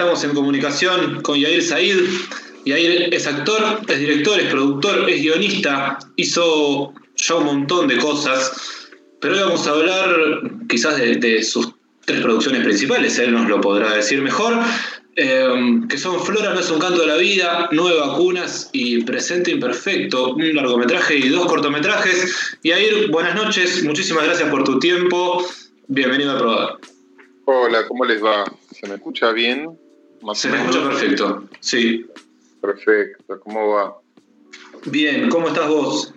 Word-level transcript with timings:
estamos 0.00 0.24
en 0.24 0.34
comunicación 0.34 1.20
con 1.20 1.38
Yair 1.38 1.62
Said. 1.62 1.98
Yair 2.64 3.12
es 3.12 3.26
actor, 3.26 3.82
es 3.86 3.98
director, 3.98 4.40
es 4.40 4.48
productor, 4.48 5.10
es 5.10 5.20
guionista, 5.20 5.98
hizo 6.16 6.94
ya 7.16 7.34
un 7.34 7.44
montón 7.44 7.86
de 7.86 7.98
cosas, 7.98 8.88
pero 9.20 9.34
hoy 9.34 9.40
vamos 9.40 9.66
a 9.66 9.72
hablar 9.72 10.16
quizás 10.70 10.96
de, 10.96 11.42
sus 11.42 11.74
tres 12.06 12.22
producciones 12.22 12.64
principales, 12.64 13.18
él 13.18 13.34
nos 13.34 13.46
lo 13.46 13.60
podrá 13.60 13.94
decir 13.94 14.22
mejor, 14.22 14.54
eh, 15.16 15.46
que 15.86 15.98
son 15.98 16.18
Flora 16.24 16.54
no 16.54 16.60
es 16.60 16.70
un 16.70 16.78
canto 16.78 17.02
de 17.02 17.06
la 17.06 17.16
vida, 17.16 17.68
Nueve 17.70 18.00
vacunas 18.00 18.70
y 18.72 19.02
Presente 19.04 19.50
Imperfecto, 19.50 20.32
un 20.32 20.54
largometraje 20.54 21.18
y 21.18 21.28
dos 21.28 21.44
cortometrajes. 21.44 22.56
Yair, 22.62 23.10
buenas 23.10 23.34
noches, 23.34 23.84
muchísimas 23.84 24.24
gracias 24.24 24.48
por 24.48 24.64
tu 24.64 24.78
tiempo, 24.78 25.46
bienvenido 25.88 26.32
a 26.32 26.38
Probar. 26.38 26.78
Hola, 27.44 27.86
¿cómo 27.86 28.06
les 28.06 28.24
va? 28.24 28.50
¿Se 28.72 28.88
me 28.88 28.94
escucha 28.94 29.32
bien? 29.32 29.78
Se 30.34 30.48
me 30.48 30.58
escucha 30.58 30.88
perfecto, 30.88 31.48
sí. 31.60 32.06
Perfecto, 32.60 33.40
¿cómo 33.40 33.70
va? 33.70 33.96
Bien, 34.84 35.28
¿cómo 35.30 35.48
estás 35.48 35.68
vos? 35.68 36.12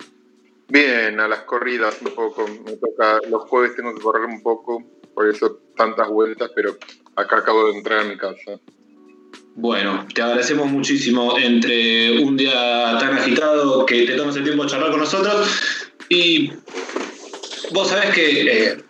Bien, 0.68 1.18
a 1.20 1.28
las 1.28 1.40
corridas 1.40 1.96
un 2.02 2.14
poco. 2.14 2.46
Me 2.46 2.72
toca, 2.72 3.18
los 3.30 3.42
jueves 3.44 3.74
tengo 3.76 3.94
que 3.94 4.00
correr 4.00 4.24
un 4.26 4.42
poco, 4.42 4.82
por 5.14 5.28
eso 5.28 5.60
tantas 5.76 6.08
vueltas, 6.08 6.50
pero 6.54 6.76
acá 7.16 7.38
acabo 7.38 7.68
de 7.68 7.78
entrar 7.78 8.00
a 8.00 8.04
mi 8.04 8.16
casa. 8.16 8.60
Bueno, 9.56 10.06
te 10.12 10.20
agradecemos 10.20 10.66
muchísimo 10.70 11.38
entre 11.38 12.18
un 12.20 12.36
día 12.36 12.96
tan 12.98 13.16
agitado 13.16 13.86
que 13.86 14.04
te 14.04 14.16
tomes 14.16 14.36
el 14.36 14.44
tiempo 14.44 14.64
de 14.64 14.70
charlar 14.70 14.90
con 14.90 15.00
nosotros. 15.00 15.48
Y 16.08 16.52
vos 17.72 17.88
sabés 17.88 18.10
que 18.14 18.42
eh, 18.42 18.84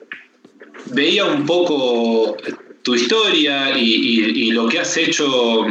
veía 0.86 1.26
un 1.26 1.44
poco 1.44 2.36
tu 2.84 2.94
historia 2.94 3.76
y, 3.76 4.52
lo 4.52 4.68
que 4.68 4.78
has 4.78 4.96
hecho 4.96 5.66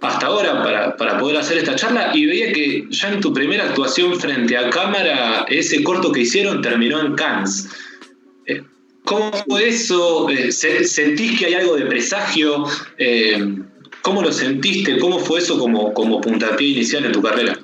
hasta 0.00 0.26
ahora 0.26 0.96
para, 0.98 1.18
poder 1.18 1.36
hacer 1.36 1.58
esta 1.58 1.76
charla 1.76 2.10
y 2.12 2.26
veía 2.26 2.52
que 2.52 2.86
ya 2.90 3.12
en 3.12 3.20
tu 3.20 3.32
primera 3.32 3.64
actuación 3.64 4.18
frente 4.18 4.56
a 4.56 4.68
cámara, 4.68 5.46
ese 5.48 5.82
corto 5.84 6.10
que 6.10 6.20
hicieron 6.22 6.60
terminó 6.60 7.00
en 7.00 7.14
Cannes. 7.14 7.68
Eh, 8.46 8.62
¿Cómo 9.04 9.30
fue 9.48 9.68
eso? 9.68 10.28
Eh, 10.28 10.50
¿Sentís 10.50 11.38
que 11.38 11.46
hay 11.46 11.54
algo 11.54 11.76
de 11.76 11.86
presagio? 11.86 12.66
Eh, 12.98 13.58
¿Cómo 14.02 14.20
lo 14.20 14.32
sentiste? 14.32 14.98
¿Cómo 14.98 15.20
fue 15.20 15.38
eso 15.38 15.56
como, 15.56 15.94
como 15.94 16.20
puntapié 16.20 16.68
inicial 16.70 17.04
en 17.04 17.12
tu 17.12 17.22
carrera? 17.22 17.56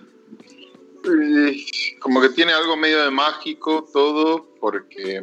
Como 1.99 2.21
que 2.21 2.29
tiene 2.29 2.53
algo 2.53 2.77
medio 2.77 3.03
de 3.03 3.11
mágico 3.11 3.89
todo, 3.93 4.55
porque 4.61 5.21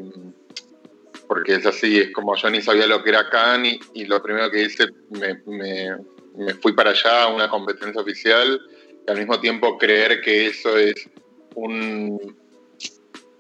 porque 1.28 1.56
es 1.56 1.66
así, 1.66 2.00
es 2.00 2.12
como 2.14 2.36
yo 2.36 2.50
ni 2.50 2.62
sabía 2.62 2.88
lo 2.88 3.04
que 3.04 3.10
era 3.10 3.30
Cannes 3.30 3.80
y, 3.94 4.06
lo 4.06 4.22
primero 4.22 4.50
que 4.52 4.64
hice, 4.64 4.88
me, 5.10 5.42
me, 5.46 6.54
fui 6.62 6.74
para 6.74 6.92
allá 6.92 7.24
a 7.24 7.28
una 7.28 7.50
competencia 7.50 8.02
oficial 8.02 8.62
y 9.08 9.12
al 9.12 9.18
mismo 9.18 9.40
tiempo 9.40 9.78
creer 9.78 10.22
que 10.22 10.48
eso 10.48 10.78
es 10.78 11.10
un 11.56 12.36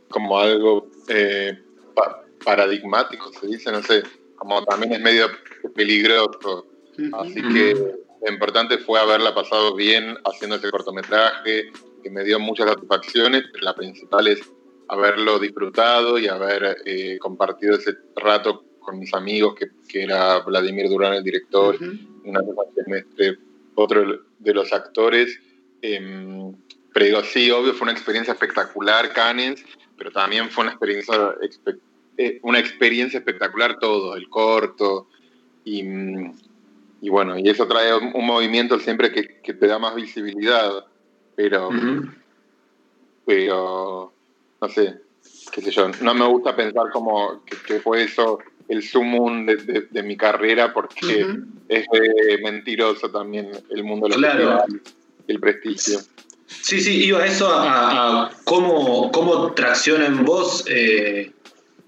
como 0.10 0.40
algo 0.40 0.90
eh, 1.10 1.60
paradigmático, 2.44 3.34
se 3.34 3.48
dice, 3.48 3.72
no 3.72 3.84
sé, 3.84 4.04
como 4.36 4.64
también 4.64 4.94
es 4.94 5.02
medio 5.02 5.28
peligroso. 5.76 6.68
Así 7.14 7.42
que 7.42 7.74
lo 7.74 8.32
importante 8.32 8.78
fue 8.78 9.00
haberla 9.00 9.36
pasado 9.36 9.76
bien 9.76 10.18
haciendo 10.24 10.56
ese 10.56 10.72
cortometraje, 10.72 11.72
que 12.02 12.10
me 12.10 12.24
dio 12.24 12.40
muchas 12.40 12.70
satisfacciones, 12.70 13.44
pero 13.52 13.66
la 13.66 13.76
principal 13.76 14.28
es 14.28 14.40
haberlo 14.88 15.40
disfrutado 15.40 16.18
y 16.20 16.28
haber 16.28 16.78
eh, 16.86 17.18
compartido 17.20 17.76
ese 17.76 17.96
rato 18.16 18.64
con 18.80 19.00
mis 19.00 19.14
amigos, 19.14 19.56
que, 19.56 19.68
que 19.88 20.04
era 20.04 20.40
Vladimir 20.40 20.88
Durán, 20.90 21.14
el 21.14 21.24
director, 21.24 21.78
una 22.24 22.42
semestre, 22.76 23.38
otro 23.74 24.24
de 24.40 24.54
los 24.54 24.72
actores. 24.72 25.40
Eh, 25.82 26.54
pero 26.94 27.06
digo, 27.06 27.24
sí, 27.24 27.52
obvio, 27.52 27.74
fue 27.74 27.86
una 27.86 27.92
experiencia 27.92 28.34
espectacular, 28.34 29.12
Cannes, 29.12 29.66
pero 29.98 30.12
también 30.12 30.50
fue 30.50 30.64
una 30.64 30.72
experiencia, 30.72 31.36
eh, 32.18 32.40
una 32.44 32.60
experiencia 32.60 33.18
espectacular 33.18 33.80
todo, 33.80 34.16
el 34.16 34.30
corto. 34.30 35.10
Y, 35.66 35.84
y 37.02 37.10
bueno, 37.10 37.38
y 37.38 37.50
eso 37.50 37.68
trae 37.68 37.94
un, 37.96 38.26
movimiento 38.26 38.80
siempre 38.80 39.12
que, 39.12 39.42
que, 39.42 39.54
te 39.54 39.68
da 39.68 39.78
más 39.78 39.96
visibilidad. 39.96 40.86
Pero, 41.36 41.70
pero 43.26 44.15
no 44.66 44.74
sé, 44.74 44.96
qué 45.52 45.62
sé 45.62 45.72
yo, 45.72 45.90
no 46.02 46.14
me 46.16 46.26
gusta 46.26 46.56
pensar 46.56 46.90
como 46.92 47.44
que, 47.46 47.80
fue 47.80 48.04
eso 48.04 48.40
el 48.68 48.82
sumum 48.82 49.46
de, 49.46 49.88
de, 49.92 50.04
mi 50.04 50.18
carrera 50.18 50.74
porque 50.74 51.28
es 51.70 51.86
mentiroso 52.42 53.12
también 53.12 53.52
el 53.70 53.84
mundo 53.84 54.08
de 54.08 54.10
los 54.10 54.18
claro. 54.18 54.64
el 55.28 55.40
prestigio. 55.40 56.00
Sí, 56.48 56.82
sí, 56.82 57.06
iba 57.06 57.20
a 57.20 57.28
eso 57.28 57.48
a, 57.52 58.32
cómo, 58.44 59.12
cómo, 59.12 59.54
tracciona 59.54 60.08
en 60.08 60.26
vos 60.26 60.64
eh, 60.68 61.32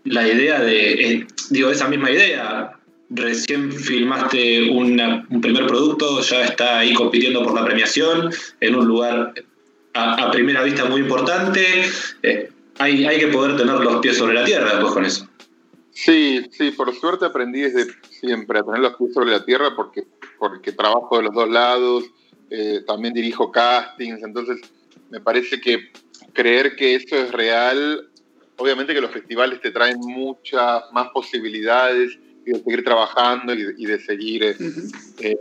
la 0.04 0.28
idea 0.28 0.60
de, 0.60 0.94
eh, 0.94 1.28
digo, 1.50 1.72
esa 1.72 1.88
misma 1.88 2.12
idea. 2.12 2.74
Recién 3.10 3.72
filmaste 3.72 4.70
un 4.70 5.42
primer 5.42 5.66
producto, 5.66 6.22
ya 6.22 6.44
está 6.44 6.80
ahí 6.80 6.94
compitiendo 6.94 7.42
por 7.42 7.54
la 7.54 7.64
premiación, 7.64 8.30
en 8.60 8.76
un 8.76 8.86
lugar 8.86 9.34
a, 9.94 10.32
primera 10.32 10.64
vista 10.64 10.86
muy 10.86 11.02
importante. 11.02 11.86
Eh, 12.24 12.50
hay, 12.80 13.06
hay 13.06 13.20
que 13.20 13.28
poder 13.28 13.58
tener 13.58 13.76
los 13.76 14.00
pies 14.02 14.18
sobre 14.18 14.34
la 14.34 14.46
tierra 14.46 14.72
después 14.72 14.94
con 14.94 15.06
eso. 15.06 15.28
Sí, 15.92 16.46
sí, 16.52 16.70
por 16.72 16.94
suerte 16.94 17.26
aprendí 17.26 17.62
desde 17.62 17.88
siempre 18.12 18.60
a 18.60 18.64
tener 18.64 18.82
los 18.82 18.96
pies 18.98 19.16
sobre 19.16 19.32
la 19.32 19.44
tierra 19.44 19.76
porque, 19.76 20.04
porque 20.38 20.72
trabajo 20.72 21.18
de 21.18 21.24
los 21.24 21.34
dos 21.34 21.50
lados, 21.50 22.04
eh, 22.52 22.84
también 22.86 23.16
dirijo 23.16 23.52
castings, 23.52 24.22
entonces 24.22 24.62
me 25.10 25.20
parece 25.20 25.60
que 25.60 25.92
creer 26.34 26.76
que 26.76 26.94
eso 26.94 27.16
es 27.16 27.32
real, 27.32 28.10
obviamente 28.58 28.94
que 28.94 29.02
los 29.02 29.10
festivales 29.10 29.60
te 29.60 29.72
traen 29.72 30.00
muchas 30.00 30.84
más 30.92 31.10
posibilidades 31.10 32.18
y 32.46 32.52
de 32.52 32.64
seguir 32.64 32.84
trabajando 32.84 33.56
y 33.56 33.86
de, 33.86 34.00
seguir, 34.00 34.44
eh, 34.44 34.56
eh, 35.22 35.38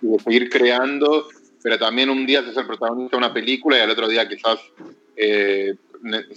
y 0.00 0.06
de 0.06 0.18
seguir 0.20 0.48
creando, 0.48 1.26
pero 1.60 1.76
también 1.76 2.08
un 2.08 2.24
día 2.24 2.44
sos 2.44 2.56
el 2.56 2.66
protagonista 2.66 3.16
de 3.16 3.24
una 3.24 3.34
película 3.34 3.78
y 3.78 3.80
al 3.80 3.90
otro 3.90 4.06
día 4.06 4.28
quizás 4.28 4.60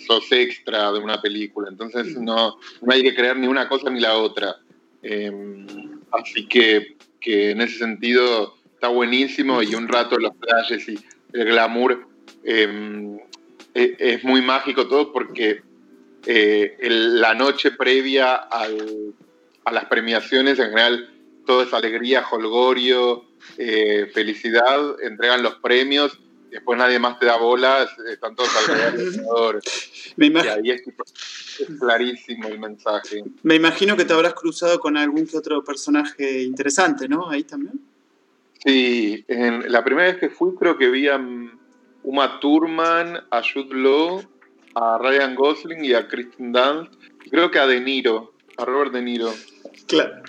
sos 0.06 0.32
extra 0.32 0.92
de 0.92 1.00
una 1.00 1.22
película, 1.22 1.70
entonces 1.70 2.18
no, 2.18 2.58
no 2.82 2.94
hay 2.94 3.04
que 3.04 3.16
creer 3.16 3.38
ni 3.38 3.48
una 3.48 3.68
cosa 3.68 3.90
ni 3.90 4.00
la 4.00 4.18
otra. 4.18 4.58
Em, 5.02 5.66
así 6.12 6.46
que, 6.48 6.98
que, 7.20 7.52
en 7.52 7.62
ese 7.62 7.78
sentido 7.78 8.56
está 8.74 8.90
buenísimo 8.90 9.62
y 9.64 9.76
un 9.76 9.88
rato 9.88 10.18
los 10.18 10.36
playas 10.36 10.88
y 10.88 11.00
el 11.34 11.46
glamour 11.46 12.06
em, 12.44 13.18
e, 13.74 13.96
es, 13.98 14.24
muy 14.24 14.42
mágico 14.42 14.88
todo 14.88 15.14
porque 15.14 15.62
eh, 16.26 16.78
la 16.82 17.34
noche 17.34 17.72
previa 17.72 18.36
al, 18.36 19.14
a 19.66 19.72
las 19.72 19.86
premiaciones 19.86 20.60
en 20.60 20.70
general 20.70 21.10
todo 21.46 21.64
es 21.64 21.74
alegría, 21.74 22.24
holgorio, 22.30 23.26
eh, 23.58 24.10
felicidad, 24.14 25.02
entregan 25.02 25.42
los 25.42 25.56
premios 25.56 26.20
después 26.50 26.78
nadie 26.78 27.00
más 27.00 27.20
te 27.20 27.26
da 27.26 27.38
bolas, 27.38 27.90
están 28.12 28.36
todos 28.36 28.50
alrededor 28.56 29.62
Me. 30.18 30.28
Y 30.28 30.38
ahí 30.38 30.72
es, 30.72 30.82
clarísimo 31.80 32.48
el 32.48 32.60
mensaje. 32.60 33.24
Me 33.44 33.56
imagino 33.56 33.96
que 33.96 34.06
te 34.06 34.14
habrás 34.14 34.34
cruzado 34.34 34.80
con 34.80 34.98
algún 34.98 35.28
que 35.28 35.38
otro 35.38 35.64
personaje 35.64 36.44
interesante, 36.44 37.08
¿no? 37.08 37.30
Ahí 37.30 37.44
también. 37.44 37.80
Sí, 38.66 39.24
en, 39.28 39.72
la 39.72 39.84
primera 39.84 40.12
vez 40.12 40.20
que 40.20 40.30
fui 40.30 40.56
creo 40.56 40.78
que 40.78 40.90
vi 40.90 41.08
a 41.08 41.20
Uma 42.04 42.40
Thurman, 42.40 43.18
a 43.30 43.42
Jude 43.42 43.76
Law, 43.76 44.22
a 44.76 44.98
Ryan 44.98 45.36
Gosling 45.36 45.84
y 45.84 45.94
a 45.94 46.08
Kristen 46.08 46.52
Dunst. 46.52 46.94
Creo 47.30 47.52
que 47.52 47.60
a 47.60 47.68
De 47.68 47.80
Niro, 47.80 48.34
a 48.58 48.66
Robert 48.66 48.92
De 48.92 49.02
Niro. 49.02 49.34
Claro, 49.88 50.22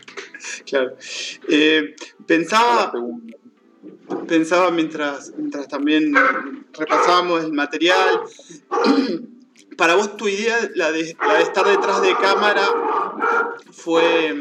claro. 0.67 0.97
Eh, 1.49 1.95
pensaba 2.27 2.93
pensaba 4.27 4.71
mientras, 4.71 5.33
mientras 5.37 5.69
también 5.69 6.15
repasábamos 6.73 7.45
el 7.45 7.53
material. 7.53 8.21
Para 9.77 9.95
vos 9.95 10.17
tu 10.19 10.29
idea, 10.29 10.59
la 10.75 10.93
de, 10.93 11.17
estar 11.41 11.67
detrás 11.67 12.03
de 12.03 12.15
cámara, 12.17 12.63
fue, 13.73 14.35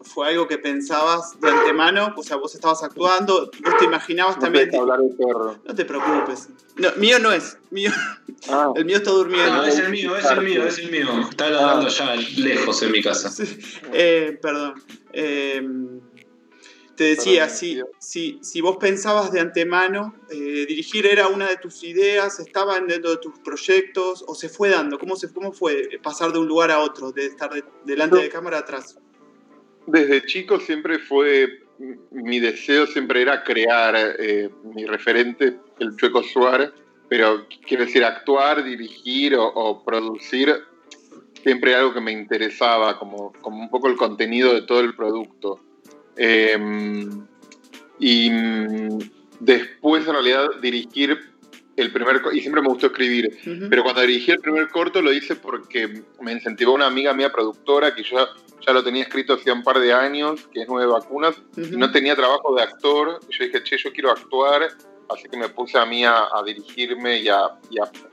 fue 0.00 0.28
algo 0.28 0.48
que 0.48 0.56
pensabas 0.56 1.38
de 1.38 1.50
antemano, 1.50 2.14
o 2.16 2.22
sea, 2.22 2.36
vos 2.36 2.54
estabas 2.54 2.82
actuando, 2.82 3.50
vos 3.62 3.76
te 3.78 3.84
imaginabas 3.84 4.38
también... 4.38 4.70
No 4.70 5.74
te 5.74 5.84
preocupes. 5.84 6.48
No, 6.76 6.88
mío 6.96 7.18
no 7.18 7.30
es, 7.30 7.58
mío... 7.70 7.90
Ah. 8.48 8.72
El 8.74 8.86
mío 8.86 8.96
está 8.96 9.10
durmiendo. 9.10 9.56
No, 9.56 9.64
es 9.64 9.78
el 9.78 9.90
mío, 9.90 10.16
es 10.16 10.24
el 10.24 10.40
mío, 10.42 10.64
es 10.64 10.78
el 10.78 10.90
mío. 10.90 11.08
Está 11.28 11.50
ladrando 11.50 11.88
ya 11.88 12.14
lejos 12.36 12.82
en 12.82 12.92
mi 12.92 13.02
casa. 13.02 13.30
Eh, 13.92 14.38
perdón. 14.40 14.74
Eh, 15.12 15.62
te 16.96 17.04
decía, 17.04 17.48
si, 17.48 17.80
si, 17.98 18.38
si, 18.42 18.60
vos 18.60 18.78
pensabas 18.78 19.30
de 19.30 19.40
antemano, 19.40 20.14
eh, 20.30 20.66
dirigir 20.66 21.06
era 21.06 21.28
una 21.28 21.48
de 21.48 21.56
tus 21.56 21.84
ideas, 21.84 22.40
estaban 22.40 22.86
dentro 22.86 23.10
de 23.10 23.16
tus 23.18 23.38
proyectos 23.40 24.24
o 24.26 24.34
se 24.34 24.48
fue 24.48 24.70
dando, 24.70 24.98
¿cómo, 24.98 25.16
se, 25.16 25.32
cómo 25.32 25.52
fue 25.52 25.88
pasar 26.02 26.32
de 26.32 26.38
un 26.38 26.48
lugar 26.48 26.70
a 26.70 26.80
otro, 26.80 27.12
de 27.12 27.26
estar 27.26 27.50
delante 27.84 28.16
de 28.16 28.28
cámara 28.28 28.58
atrás? 28.58 28.98
Desde 29.86 30.24
chico 30.26 30.58
siempre 30.58 30.98
fue 30.98 31.66
mi 32.10 32.40
deseo 32.40 32.86
siempre 32.86 33.22
era 33.22 33.44
crear 33.44 33.94
eh, 34.18 34.50
mi 34.74 34.86
referente, 34.86 35.58
el 35.78 35.96
Chueco 35.96 36.22
Suárez, 36.22 36.70
pero 37.08 37.46
quiero 37.66 37.84
decir, 37.84 38.04
actuar, 38.04 38.64
dirigir 38.64 39.36
o, 39.38 39.82
producir 39.84 40.52
siempre 41.42 41.74
algo 41.74 41.94
que 41.94 42.00
me 42.00 42.12
interesaba, 42.12 42.98
como, 42.98 43.32
como, 43.40 43.60
un 43.62 43.70
poco 43.70 43.88
el 43.88 43.96
contenido 43.96 44.54
de 44.54 44.62
todo 44.62 44.80
el 44.80 44.96
producto. 44.96 45.60
Em, 46.16 47.26
y 47.98 48.30
mm, 48.30 48.98
después, 49.40 50.06
en 50.06 50.12
realidad, 50.12 50.48
dirigir 50.60 51.18
el 51.76 51.92
primer 51.92 52.22
y 52.32 52.40
siempre 52.40 52.62
me 52.62 52.68
gustó 52.68 52.86
escribir, 52.86 53.38
pero 53.68 53.82
cuando 53.82 54.00
dirigí 54.00 54.30
el 54.30 54.40
primer 54.40 54.68
corto 54.68 55.02
lo 55.02 55.12
hice 55.12 55.36
porque 55.36 56.02
me 56.20 56.32
incentivó 56.32 56.72
una 56.72 56.86
amiga 56.86 57.12
mía 57.12 57.30
productora 57.30 57.94
que 57.94 58.02
yo 58.02 58.16
ya 58.66 58.72
lo 58.72 58.82
tenía 58.82 59.02
escrito 59.02 59.34
hacía 59.34 59.52
un 59.52 59.62
par 59.62 59.78
de 59.78 59.92
años, 59.92 60.48
que 60.52 60.62
es 60.62 60.68
Nueve 60.68 60.90
Vacunas, 60.90 61.36
y 61.56 61.76
no 61.76 61.92
tenía 61.92 62.16
trabajo 62.16 62.54
de 62.54 62.62
actor. 62.62 63.20
Y 63.28 63.36
yo 63.36 63.44
dije, 63.44 63.62
che, 63.62 63.76
yo 63.76 63.92
quiero 63.92 64.10
actuar, 64.10 64.68
así 65.08 65.28
que 65.28 65.36
me 65.36 65.48
puse 65.50 65.78
a 65.78 65.84
mí 65.84 66.04
a, 66.04 66.28
dirigirme 66.44 67.18
y 67.18 67.28
a, 67.28 67.58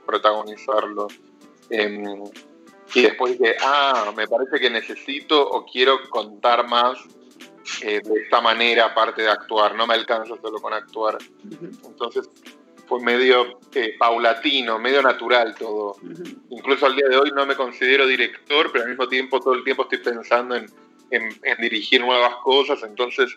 protagonizarlo. 0.06 1.08
Em, 1.70 2.22
y 2.94 3.02
después 3.02 3.38
dije, 3.38 3.56
ah, 3.62 4.12
me 4.16 4.28
parece 4.28 4.60
que 4.60 4.70
necesito 4.70 5.42
o 5.42 5.64
quiero 5.64 5.98
contar 6.10 6.68
más 6.68 6.98
eh, 7.82 8.00
de 8.04 8.20
esta 8.20 8.40
manera, 8.40 8.86
aparte 8.86 9.22
de 9.22 9.30
actuar, 9.30 9.74
no 9.74 9.86
me 9.86 9.94
alcanza 9.94 10.36
solo 10.40 10.60
con 10.60 10.72
actuar. 10.74 11.18
Entonces 11.84 12.28
fue 12.86 13.00
medio 13.00 13.58
eh, 13.74 13.94
paulatino, 13.98 14.78
medio 14.78 15.02
natural 15.02 15.54
todo. 15.54 15.96
Incluso 16.50 16.86
al 16.86 16.96
día 16.96 17.08
de 17.08 17.16
hoy 17.16 17.30
no 17.34 17.46
me 17.46 17.56
considero 17.56 18.06
director, 18.06 18.70
pero 18.70 18.84
al 18.84 18.90
mismo 18.90 19.08
tiempo 19.08 19.40
todo 19.40 19.54
el 19.54 19.64
tiempo 19.64 19.84
estoy 19.84 19.98
pensando 19.98 20.56
en, 20.56 20.66
dirigir 21.60 22.00
nuevas 22.00 22.36
cosas, 22.42 22.82
entonces, 22.82 23.36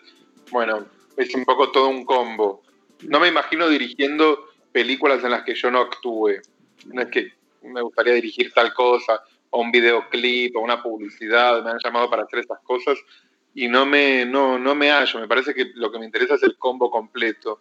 bueno, 0.50 0.86
es 1.16 1.32
un 1.34 1.44
poco 1.44 1.70
todo 1.70 1.88
un 1.88 2.04
combo. 2.04 2.62
No 3.02 3.20
me 3.20 3.28
imagino 3.28 3.68
dirigiendo 3.68 4.48
películas 4.72 5.22
en 5.22 5.30
las 5.30 5.44
que 5.44 5.54
yo 5.54 5.70
no 5.70 5.82
actúe. 5.82 6.40
No 6.86 7.02
es 7.02 7.08
que 7.08 7.32
me 7.62 7.80
gustaría 7.80 8.14
dirigir 8.14 8.52
tal 8.52 8.74
cosa, 8.74 9.22
o 9.50 9.60
un 9.60 9.70
videoclip, 9.70 10.56
o 10.56 10.60
una 10.60 10.82
publicidad, 10.82 11.62
me 11.62 11.70
han 11.70 11.78
llamado 11.82 12.10
para 12.10 12.24
hacer 12.24 12.40
estas 12.40 12.58
cosas 12.64 12.98
y 13.54 13.68
no 13.68 13.86
me, 13.86 14.24
no, 14.24 14.58
no 14.58 14.74
me 14.74 14.90
hallo. 14.90 15.20
Me 15.20 15.28
parece 15.28 15.54
que 15.54 15.72
lo 15.74 15.90
que 15.90 15.98
me 15.98 16.06
interesa 16.06 16.34
es 16.34 16.42
el 16.42 16.56
combo 16.56 16.90
completo. 16.90 17.58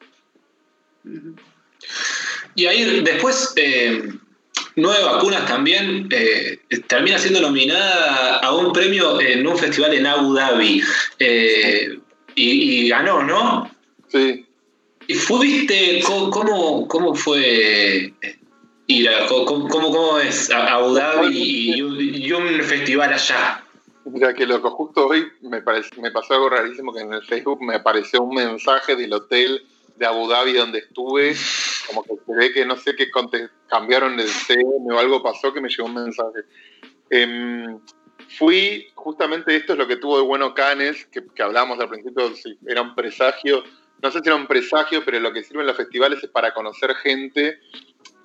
Y 2.56 2.66
ahí 2.66 3.02
después, 3.02 3.54
eh, 3.56 4.10
Nueve 4.76 5.04
Vacunas 5.04 5.46
también 5.48 6.08
eh, 6.12 6.60
termina 6.88 7.18
siendo 7.18 7.42
nominada 7.42 8.38
a 8.38 8.56
un 8.56 8.74
premio 8.74 9.20
en 9.22 9.46
un 9.48 9.58
festival 9.58 9.94
en 9.94 10.06
Abu 10.06 10.34
Dhabi. 10.34 10.84
Eh, 11.20 12.00
y, 12.36 12.88
ganó, 12.90 13.24
¿no? 13.24 13.72
Sí. 14.10 14.46
¿Y 15.08 15.14
fuiste, 15.16 16.02
cómo, 16.04 16.88
cómo 16.88 17.16
fue 17.16 18.14
ir 18.86 19.10
a, 19.10 19.26
cómo, 19.26 19.68
cómo 19.68 20.20
es 20.20 20.52
Abu 20.52 20.94
Dhabi 20.94 21.36
y, 21.36 22.28
y, 22.28 22.32
un 22.32 22.62
festival 22.64 23.14
allá? 23.14 23.64
Mira 24.10 24.34
que 24.34 24.46
loco, 24.46 24.72
justo 24.72 25.08
hoy 25.08 25.28
me, 25.42 25.62
me 26.02 26.12
pasó 26.12 26.34
algo 26.34 26.50
rarísimo 26.50 26.94
que 26.94 27.02
en 27.02 27.14
el 27.14 27.24
Facebook 27.24 27.62
me 27.62 27.76
apareció 27.76 28.22
un 28.24 28.36
mensaje 28.36 28.96
del 28.96 29.12
hotel 29.12 29.66
de 29.98 30.06
Abu 30.06 30.30
Dhabi 30.30 30.54
donde 30.54 30.80
estuve, 30.80 31.36
como 31.88 32.04
que 32.04 32.14
se 32.26 32.34
ve 32.34 32.54
que 32.54 32.66
no 32.66 32.78
sé 32.78 32.96
qué 32.96 33.10
cambiaron 33.68 34.18
el 34.20 34.28
CM 34.28 34.94
o 34.94 35.00
algo 35.00 35.22
pasó 35.22 35.54
que 35.54 35.60
me 35.60 35.68
llegó 35.68 35.86
un 35.86 35.96
mensaje. 35.96 36.40
Em, 37.10 37.80
fui, 38.38 38.88
justamente 38.96 39.56
esto 39.56 39.74
es 39.74 39.80
lo 39.80 39.88
que 39.88 39.98
tuvo 39.98 40.18
de 40.18 40.24
bueno 40.24 40.54
Canes, 40.54 41.06
que, 41.08 41.26
que 41.36 41.44
hablábamos 41.44 41.78
al 41.80 41.90
principio, 41.90 42.32
era 42.66 42.82
un 42.82 42.96
presagio, 42.96 43.64
no 44.02 44.12
sé 44.12 44.20
si 44.22 44.30
era 44.30 44.36
un 44.36 44.48
presagio, 44.48 45.04
pero 45.04 45.20
lo 45.20 45.34
que 45.34 45.44
sirven 45.44 45.68
los 45.68 45.76
festivales 45.76 46.24
es 46.24 46.30
para 46.30 46.54
conocer 46.54 46.96
gente, 46.96 47.60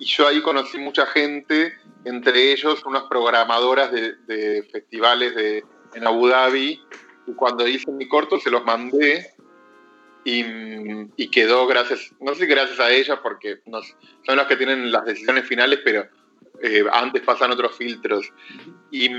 y 0.03 0.05
yo 0.05 0.27
ahí 0.27 0.41
conocí 0.41 0.77
mucha 0.77 1.05
gente, 1.05 1.73
entre 2.03 2.51
ellos 2.51 2.83
unas 2.85 3.03
programadoras 3.03 3.89
de, 3.89 4.15
de 4.27 4.63
festivales 4.63 5.63
en 5.93 6.05
Abu 6.05 6.27
Dhabi, 6.27 6.81
y 7.25 7.33
cuando 7.33 7.65
hice 7.65 7.89
mi 7.89 8.05
corto 8.09 8.37
se 8.37 8.51
los 8.51 8.65
mandé, 8.65 9.33
y, 10.25 11.27
quedó 11.29 11.65
gracias, 11.67 12.11
no 12.19 12.33
sé 12.33 12.41
si 12.41 12.47
gracias 12.47 12.81
a 12.81 12.91
ella, 12.91 13.21
porque 13.21 13.61
son 14.25 14.35
los 14.35 14.47
que 14.47 14.57
tienen 14.57 14.91
las 14.91 15.05
decisiones 15.05 15.47
finales, 15.47 15.79
pero 15.85 16.05
eh, 16.61 16.83
antes 16.91 17.21
pasan 17.21 17.51
otros 17.51 17.77
filtros. 17.77 18.29
Y, 18.91 19.09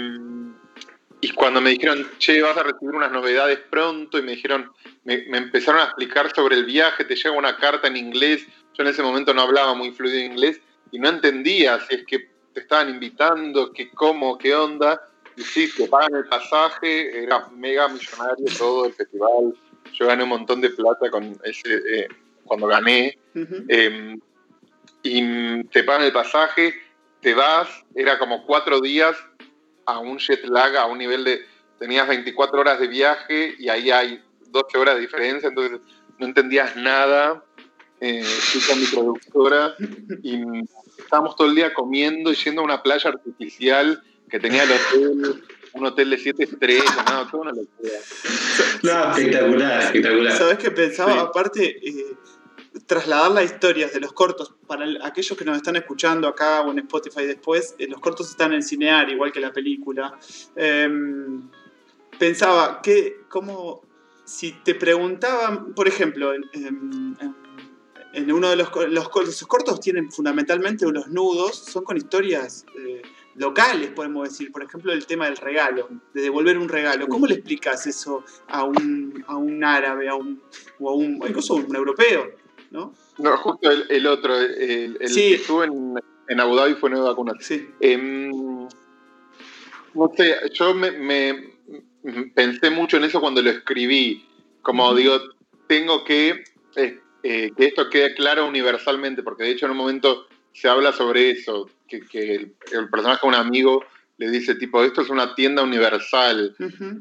cuando 1.34 1.62
me 1.62 1.70
dijeron, 1.70 2.06
che, 2.18 2.42
vas 2.42 2.56
a 2.58 2.62
recibir 2.62 2.94
unas 2.94 3.10
novedades 3.10 3.58
pronto, 3.70 4.18
y 4.18 4.22
me 4.22 4.32
dijeron, 4.32 4.70
me, 5.04 5.24
empezaron 5.32 5.80
a 5.80 5.84
explicar 5.84 6.30
sobre 6.34 6.56
el 6.56 6.66
viaje, 6.66 7.04
te 7.04 7.16
llega 7.16 7.30
una 7.30 7.56
carta 7.56 7.88
en 7.88 7.96
inglés, 7.96 8.46
yo 8.74 8.82
en 8.82 8.88
ese 8.88 9.02
momento 9.02 9.32
no 9.32 9.40
hablaba 9.40 9.74
muy 9.74 9.92
fluido 9.92 10.18
inglés, 10.18 10.60
y 10.90 10.98
no 10.98 11.08
entendía 11.08 11.80
si 11.80 11.96
es 11.96 12.06
que 12.06 12.28
te 12.52 12.60
estaban 12.60 12.90
invitando, 12.90 13.72
que 13.72 13.90
cómo, 13.90 14.38
qué 14.38 14.54
onda, 14.54 15.02
y 15.36 15.42
sí, 15.42 15.68
te 15.76 15.88
pagan 15.88 16.14
el 16.14 16.26
pasaje, 16.26 17.24
era 17.24 17.48
mega 17.48 17.88
millonario 17.88 18.46
todo 18.56 18.86
el 18.86 18.92
festival, 18.92 19.54
yo 19.92 20.06
gané 20.06 20.22
un 20.22 20.28
montón 20.28 20.60
de 20.60 20.70
plata 20.70 21.10
con 21.10 21.36
ese, 21.44 21.74
eh, 21.74 22.08
cuando 22.44 22.66
gané. 22.66 23.18
Em, 23.68 24.20
y 25.02 25.64
te 25.64 25.82
pagan 25.84 26.02
el 26.02 26.12
pasaje, 26.12 26.74
te 27.20 27.34
vas, 27.34 27.68
era 27.94 28.18
como 28.18 28.44
cuatro 28.46 28.80
días 28.80 29.16
a 29.86 29.98
un 29.98 30.18
jet 30.18 30.44
lag, 30.44 30.76
a 30.76 30.86
un 30.86 30.98
nivel 30.98 31.24
de. 31.24 31.40
Tenías 31.78 32.06
24 32.06 32.60
horas 32.60 32.78
de 32.78 32.86
viaje 32.86 33.54
y 33.58 33.68
ahí 33.68 33.90
hay 33.90 34.22
12 34.48 34.78
horas 34.78 34.94
de 34.94 35.00
diferencia, 35.02 35.48
entonces 35.48 35.80
no 36.18 36.26
entendías 36.26 36.76
nada. 36.76 37.44
Eh, 38.00 38.24
con 38.68 38.80
mi 38.80 38.86
productora 38.86 39.74
y 40.22 40.42
estábamos 40.98 41.36
todo 41.36 41.48
el 41.48 41.54
día 41.54 41.72
comiendo 41.72 42.32
y 42.32 42.34
yendo 42.34 42.60
a 42.60 42.64
una 42.64 42.82
playa 42.82 43.10
artificial 43.10 44.02
que 44.28 44.40
tenía 44.40 44.64
el 44.64 44.72
hotel 44.72 45.42
un 45.74 45.86
hotel 45.86 46.10
de 46.10 46.18
siete 46.18 46.44
estrellas, 46.44 46.96
no, 47.10 47.26
toda 47.28 47.42
una 47.42 47.52
locura. 47.52 47.90
No, 48.82 49.16
espectacular, 49.16 49.82
espectacular. 49.82 50.38
¿Sabes 50.38 50.58
qué 50.58 50.70
pensaba? 50.70 51.20
Aparte, 51.20 51.88
eh, 51.88 52.16
trasladar 52.86 53.32
las 53.32 53.44
historias 53.44 53.92
de 53.92 54.00
los 54.00 54.12
cortos, 54.12 54.54
para 54.66 54.86
aquellos 55.04 55.36
que 55.36 55.44
nos 55.44 55.56
están 55.56 55.76
escuchando 55.76 56.28
acá 56.28 56.60
o 56.62 56.70
en 56.70 56.78
Spotify 56.80 57.26
después, 57.26 57.74
eh, 57.78 57.88
los 57.88 58.00
cortos 58.00 58.30
están 58.30 58.52
en 58.52 58.62
Cinear, 58.62 59.10
igual 59.10 59.32
que 59.32 59.40
la 59.40 59.52
película. 59.52 60.16
Em, 60.54 61.50
pensaba 62.18 62.80
que, 62.80 63.22
como 63.28 63.82
si 64.24 64.52
te 64.64 64.76
preguntaban, 64.76 65.74
por 65.74 65.88
ejemplo, 65.88 66.32
en, 66.34 67.34
uno 68.32 68.50
de 68.50 68.56
los, 68.56 68.68
los, 68.90 69.08
cortos 69.08 69.80
tienen 69.80 70.10
fundamentalmente 70.10 70.86
unos 70.86 71.08
nudos, 71.08 71.56
son 71.56 71.84
con 71.84 71.96
historias 71.96 72.64
eh, 72.78 73.02
locales, 73.36 73.90
podemos 73.90 74.28
decir. 74.28 74.52
Por 74.52 74.62
ejemplo, 74.62 74.92
el 74.92 75.06
tema 75.06 75.26
del 75.26 75.36
regalo, 75.36 75.88
de 76.12 76.22
devolver 76.22 76.58
un 76.58 76.68
regalo. 76.68 77.08
¿Cómo 77.08 77.26
le 77.26 77.34
explicas 77.34 77.86
eso 77.86 78.24
a 78.48 78.64
un, 78.64 79.24
a 79.26 79.36
un 79.36 79.62
árabe 79.64 80.08
a 80.08 80.14
un, 80.14 80.42
o 80.78 80.90
a 80.90 80.94
un, 80.94 81.14
incluso 81.26 81.54
a 81.54 81.56
un 81.56 81.74
europeo? 81.74 82.30
¿no? 82.70 82.92
no, 83.18 83.36
justo 83.36 83.70
el, 83.70 84.06
otro, 84.06 84.36
el, 84.36 84.98
que 84.98 85.34
estuvo 85.34 85.62
en, 85.62 85.94
en, 86.28 86.40
Abu 86.40 86.56
Dhabi 86.56 86.74
fue 86.74 86.90
Nueva 86.90 87.10
Vacuna. 87.10 87.32
Sí. 87.40 87.68
Em, 87.80 88.30
no 89.94 90.10
sé, 90.16 90.34
yo 90.52 90.74
me, 90.74 91.54
pensé 92.34 92.70
mucho 92.70 92.96
en 92.96 93.04
eso 93.04 93.20
cuando 93.20 93.42
lo 93.42 93.50
escribí. 93.50 94.26
Como 94.62 94.94
digo, 94.94 95.20
tengo 95.68 96.04
que 96.04 96.42
eh, 96.76 97.00
eh, 97.26 97.52
que 97.56 97.64
esto 97.64 97.88
quede 97.88 98.14
claro 98.14 98.46
universalmente, 98.46 99.22
porque 99.22 99.44
de 99.44 99.52
hecho 99.52 99.64
en 99.64 99.72
un 99.72 99.78
momento 99.78 100.26
se 100.52 100.68
habla 100.68 100.92
sobre 100.92 101.30
eso, 101.30 101.70
que, 101.88 102.02
el, 102.20 102.88
personaje 102.90 103.20
de 103.22 103.28
un 103.28 103.34
amigo 103.34 103.82
le 104.18 104.28
dice 104.30 104.54
tipo, 104.56 104.84
esto 104.84 105.00
es 105.00 105.08
una 105.08 105.34
tienda 105.34 105.62
universal. 105.62 106.54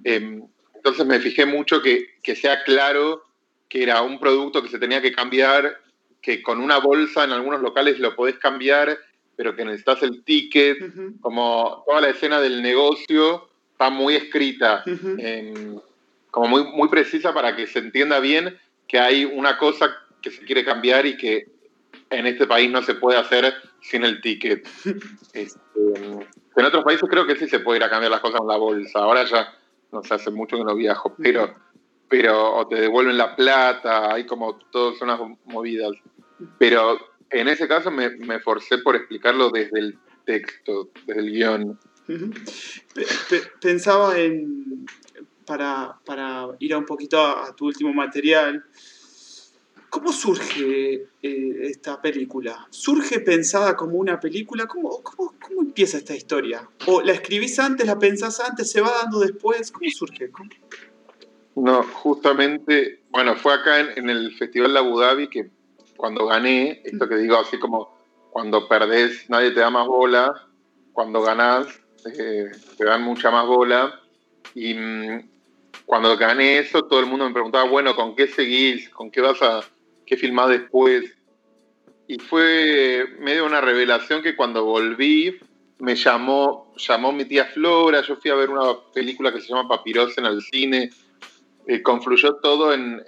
Em, 0.06 0.42
entonces 0.76 1.06
me 1.06 1.20
fijé 1.20 1.46
mucho 1.46 1.82
que, 1.82 2.08
sea 2.36 2.64
claro 2.64 3.26
que 3.68 3.84
era 3.84 4.02
un 4.02 4.18
producto 4.18 4.64
que 4.64 4.70
se 4.70 4.80
tenía 4.80 5.02
que 5.02 5.12
cambiar, 5.12 5.82
que 6.22 6.42
con 6.42 6.62
una 6.62 6.78
bolsa 6.78 7.26
en 7.26 7.34
algunos 7.34 7.60
locales 7.60 8.00
lo 8.00 8.16
podés 8.16 8.40
cambiar, 8.40 8.98
pero 9.36 9.58
que 9.58 9.66
necesitas 9.66 10.04
el 10.04 10.24
ticket, 10.24 10.78
como 11.20 11.84
toda 11.86 12.00
la 12.00 12.10
escena 12.12 12.40
del 12.40 12.62
negocio 12.62 13.50
está 13.74 13.90
muy 13.90 14.16
escrita, 14.16 14.86
em, 14.86 15.82
como 16.32 16.48
muy, 16.48 16.64
muy 16.64 16.88
precisa 16.88 17.34
para 17.34 17.58
que 17.58 17.68
se 17.68 17.80
entienda 17.80 18.22
bien 18.22 18.58
que 18.88 19.00
hay 19.00 19.26
una 19.26 19.58
cosa 19.58 20.03
que 20.24 20.32
se 20.32 20.44
quiere 20.46 20.66
cambiar 20.66 21.06
y 21.06 21.18
que 21.18 21.46
en 22.10 22.26
este 22.26 22.48
país 22.48 22.72
no 22.72 22.82
se 22.82 22.96
puede 22.96 23.20
hacer 23.20 23.54
sin 23.82 24.04
el 24.04 24.22
ticket. 24.22 24.68
Este, 25.34 25.60
en 26.56 26.66
otros 26.66 26.84
países 26.84 27.10
creo 27.10 27.26
que 27.26 27.36
sí 27.36 27.48
se 27.48 27.60
puede 27.60 27.80
ir 27.80 27.84
a 27.84 27.90
cambiar 27.90 28.12
las 28.12 28.22
cosas 28.22 28.42
en 28.42 28.48
la 28.48 28.58
bolsa. 28.58 29.00
Ahora 29.00 29.26
ya 29.26 29.54
no 29.92 30.04
se 30.04 30.14
hace 30.14 30.30
mucho 30.30 30.58
que 30.58 30.64
no 30.64 30.76
viajo, 30.76 31.16
pero, 31.18 31.56
pero 32.08 32.56
o 32.56 32.68
te 32.68 32.76
devuelven 32.76 33.18
la 33.18 33.36
plata, 33.36 34.14
hay 34.14 34.26
como 34.26 34.58
todas 34.72 35.02
unas 35.02 35.20
movidas. 35.46 35.94
Pero 36.60 37.00
en 37.32 37.48
ese 37.48 37.68
caso 37.68 37.90
me, 37.90 38.12
me 38.12 38.40
forcé 38.40 38.78
por 38.78 38.96
explicarlo 38.96 39.50
desde 39.50 39.80
el 39.80 39.98
texto, 40.26 40.90
desde 41.08 41.22
el 41.22 41.32
guion. 41.32 41.80
Pensaba 43.60 44.20
en, 44.20 44.86
para, 45.46 46.00
para 46.06 46.48
ir 46.60 46.74
a 46.74 46.78
un 46.78 46.86
poquito 46.86 47.20
a, 47.20 47.56
tu 47.56 47.66
último 47.66 47.94
material, 47.94 48.64
¿cómo 49.94 50.12
surge 50.12 51.08
eh, 51.22 51.58
esta 51.62 52.02
película? 52.02 52.66
¿Surge 52.72 53.20
pensada 53.20 53.76
como 53.76 53.98
una 54.00 54.20
película? 54.20 54.66
¿Cómo, 54.66 55.04
cómo, 55.04 55.36
cómo 55.40 55.62
empieza 55.62 55.98
esta 55.98 56.16
historia? 56.16 56.68
¿O 56.88 57.04
la 57.04 57.12
escribís 57.12 57.60
antes, 57.60 57.86
la 57.86 58.00
pensás 58.00 58.40
antes, 58.40 58.72
se 58.72 58.82
va 58.82 58.90
dando 59.04 59.20
después? 59.20 59.72
¿Cómo 59.72 59.88
surge? 59.92 60.32
No, 61.56 61.84
justamente, 61.84 63.04
bueno, 63.12 63.36
fue 63.36 63.54
acá 63.54 63.82
en, 63.82 64.10
el 64.10 64.36
Festival 64.36 64.74
de 64.74 64.80
Abu 64.80 65.00
Dhabi 65.00 65.30
que 65.30 65.52
cuando 65.96 66.26
gané, 66.26 66.82
esto 66.84 67.08
que 67.08 67.18
digo 67.18 67.38
así 67.38 67.60
como 67.60 67.96
cuando 68.32 68.68
perdés 68.68 69.30
nadie 69.30 69.52
te 69.52 69.60
da 69.60 69.70
más 69.70 69.86
bola, 69.86 70.48
cuando 70.92 71.22
ganás 71.22 71.68
eh, 72.18 72.50
te 72.80 72.84
dan 72.84 73.04
mucha 73.04 73.30
más 73.30 73.46
bola. 73.46 74.02
Y 74.56 74.74
mm, 74.74 75.30
cuando 75.86 76.18
gané 76.18 76.58
eso, 76.58 76.82
todo 76.82 77.00
el 77.00 77.06
mundo 77.06 77.28
me 77.28 77.34
preguntaba, 77.34 77.70
bueno, 77.70 77.96
¿con 77.96 78.16
qué 78.16 78.26
seguís? 78.26 78.90
¿Con 78.90 79.12
qué 79.12 79.22
vas 79.22 79.40
a, 79.44 79.62
qué 80.06 80.18
filmás 80.18 80.50
después? 80.50 81.04
Y 82.08 82.20
fue 82.20 83.06
medio 83.20 83.46
una 83.46 83.62
revelación 83.62 84.22
que 84.22 84.36
cuando 84.36 84.66
volví, 84.66 85.40
me 85.80 85.96
llamó, 85.96 86.74
llamó 86.78 87.12
mi 87.12 87.26
tía 87.26 87.46
Flora, 87.46 88.02
yo 88.02 88.16
fui 88.18 88.32
a 88.32 88.36
ver 88.36 88.50
una 88.50 88.74
película 88.94 89.34
que 89.34 89.42
se 89.42 89.50
llama 89.50 89.68
Papiros 89.68 90.18
en 90.18 90.26
el 90.26 90.42
cine, 90.42 90.90
eh, 91.68 91.82
confluyó 91.82 92.36
todo 92.36 92.74
en, 92.74 93.02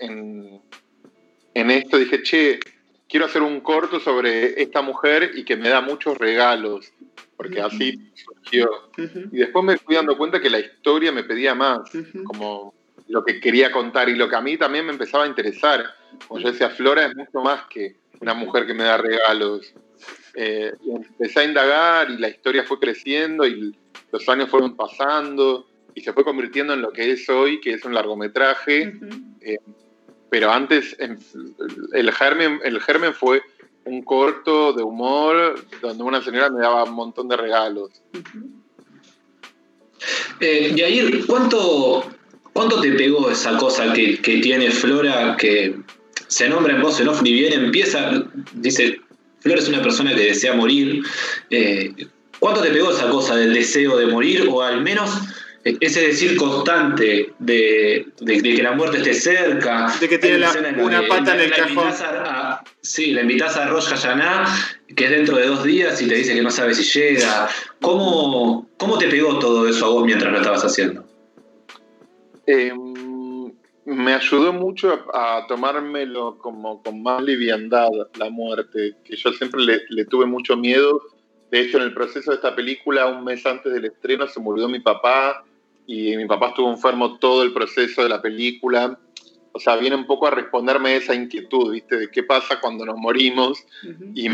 en, 1.53 1.71
esto. 1.71 1.97
Dije, 1.97 2.21
che, 2.23 2.59
quiero 3.07 3.25
hacer 3.25 3.41
un 3.41 3.61
corto 3.61 3.99
sobre 3.99 4.61
esta 4.61 4.81
mujer 4.81 5.31
y 5.35 5.43
que 5.43 5.55
me 5.55 5.69
da 5.69 5.81
muchos 5.81 6.17
regalos, 6.17 6.91
porque 7.37 7.61
así 7.61 8.11
surgió. 8.13 8.69
Y 9.31 9.37
después 9.37 9.63
me 9.63 9.77
fui 9.77 9.95
dando 9.95 10.17
cuenta 10.17 10.41
que 10.41 10.49
la 10.49 10.59
historia 10.59 11.11
me 11.11 11.23
pedía 11.23 11.55
más, 11.55 11.79
como 12.25 12.73
lo 13.07 13.23
que 13.23 13.39
quería 13.39 13.71
contar 13.71 14.09
y 14.09 14.15
lo 14.15 14.29
que 14.29 14.35
a 14.35 14.41
mí 14.41 14.57
también 14.57 14.85
me 14.85 14.91
empezaba 14.91 15.25
a 15.25 15.27
interesar. 15.27 15.85
Como 16.27 16.39
yo 16.39 16.51
decía, 16.51 16.69
Flora 16.69 17.05
es 17.05 17.15
mucho 17.15 17.41
más 17.41 17.65
que 17.69 17.95
una 18.19 18.33
mujer 18.33 18.65
que 18.65 18.73
me 18.73 18.83
da 18.83 18.97
regalos. 18.97 19.73
Eh, 20.33 20.73
empecé 20.85 21.41
a 21.41 21.43
indagar 21.43 22.11
y 22.11 22.17
la 22.17 22.29
historia 22.29 22.63
fue 22.63 22.79
creciendo 22.79 23.45
y 23.45 23.75
los 24.11 24.27
años 24.29 24.49
fueron 24.49 24.75
pasando 24.75 25.67
y 25.93 26.01
se 26.01 26.13
fue 26.13 26.23
convirtiendo 26.23 26.73
en 26.73 26.81
lo 26.81 26.91
que 26.91 27.11
es 27.11 27.29
hoy, 27.29 27.59
que 27.61 27.73
es 27.73 27.85
un 27.85 27.93
largometraje. 27.93 28.93
Eh, 29.41 29.59
pero 30.29 30.51
antes 30.51 30.97
el 30.99 32.11
germen, 32.11 32.59
el 32.63 32.81
germen 32.81 33.13
fue 33.13 33.41
un 33.85 34.01
corto 34.03 34.73
de 34.73 34.83
humor 34.83 35.55
donde 35.81 36.03
una 36.03 36.21
señora 36.21 36.49
me 36.49 36.61
daba 36.61 36.83
un 36.83 36.93
montón 36.95 37.27
de 37.27 37.37
regalos. 37.37 37.91
Eh, 40.39 40.73
Yair, 40.75 41.25
¿cuánto, 41.25 42.03
¿cuánto 42.55 42.79
te 42.79 42.93
pegó 42.93 43.29
esa 43.29 43.57
cosa 43.57 43.91
que, 43.91 44.17
tiene 44.41 44.71
Flora 44.71 45.35
que 45.37 45.75
se 46.27 46.47
nombra 46.47 46.73
en 46.73 46.81
voz 46.81 47.01
en 47.01 47.09
off 47.09 47.21
ni 47.21 47.33
bien 47.33 47.51
empieza? 47.51 48.23
Dice, 48.53 49.01
Flora 49.41 49.59
es 49.59 49.67
una 49.67 49.81
persona 49.81 50.15
que 50.15 50.21
desea 50.21 50.53
morir. 50.53 51.03
Eh, 51.49 51.93
¿Cuánto 52.39 52.61
te 52.61 52.69
pegó 52.71 52.91
esa 52.91 53.09
cosa 53.09 53.35
del 53.35 53.53
deseo 53.53 53.97
de 53.97 54.05
morir 54.05 54.47
o 54.49 54.63
al 54.63 54.81
menos 54.81 55.11
ese 55.65 56.07
decir 56.07 56.37
constante 56.37 57.33
de, 57.39 58.07
que 58.25 58.63
la 58.63 58.71
muerte 58.71 58.97
esté 58.99 59.15
cerca. 59.15 59.93
De 59.99 60.07
que 60.07 60.17
tiene 60.19 60.45
una 60.77 61.05
pata 61.07 61.33
en 61.33 61.41
el 61.41 61.51
cajón. 61.51 61.91
sí, 62.81 63.11
la 63.11 63.21
invitas 63.21 63.57
a 63.57 63.67
Rosh 63.67 63.87
Hashanah, 63.87 64.45
que 64.95 65.05
es 65.05 65.09
dentro 65.09 65.35
de 65.35 65.47
dos 65.47 65.63
días 65.65 66.01
y 66.01 66.07
te 66.07 66.15
dice 66.15 66.35
que 66.35 66.41
no 66.41 66.51
sabe 66.51 66.73
si 66.73 66.83
llega. 66.83 67.49
¿Cómo, 67.81 68.69
cómo 68.77 68.97
te 68.97 69.07
pegó 69.07 69.39
todo 69.39 69.67
eso 69.67 69.87
a 69.87 69.89
vos 69.89 70.05
mientras 70.05 70.31
lo 70.31 70.37
estabas 70.37 70.63
haciendo? 70.63 71.14
Em, 72.47 73.51
me 73.85 74.13
ayudó 74.13 74.51
mucho 74.53 75.05
a, 75.13 75.45
tomármelo 75.47 76.37
como 76.39 76.81
con 76.81 77.03
más 77.03 77.21
liviandad 77.21 77.89
la 78.17 78.29
muerte, 78.29 78.95
que 79.03 79.15
yo 79.15 79.31
siempre 79.33 79.61
le, 79.61 79.81
le 79.89 80.05
tuve 80.05 80.25
mucho 80.25 80.57
miedo. 80.57 81.01
De 81.51 81.61
hecho, 81.61 81.77
en 81.77 81.83
el 81.83 81.93
proceso 81.93 82.31
de 82.31 82.37
esta 82.37 82.55
película, 82.55 83.05
un 83.05 83.23
mes 83.23 83.45
antes 83.45 83.71
del 83.71 83.85
estreno, 83.85 84.27
se 84.27 84.39
murió 84.39 84.67
mi 84.67 84.79
papá 84.79 85.43
y 85.87 86.15
mi 86.17 86.25
papá 86.25 86.49
estuvo 86.49 86.69
enfermo 86.71 87.17
todo 87.19 87.43
el 87.43 87.53
proceso 87.53 88.03
de 88.03 88.09
la 88.09 88.21
película. 88.21 88.99
O 89.51 89.59
sea, 89.59 89.77
viene 89.77 89.95
un 89.95 90.07
poco 90.07 90.27
a 90.27 90.31
responderme 90.31 90.95
esa 90.95 91.15
inquietud, 91.15 91.71
¿viste? 91.71 91.97
De 91.97 92.11
qué 92.11 92.23
pasa 92.23 92.59
cuando 92.59 92.85
nos 92.85 92.97
morimos. 92.97 93.63
y, 94.13 94.27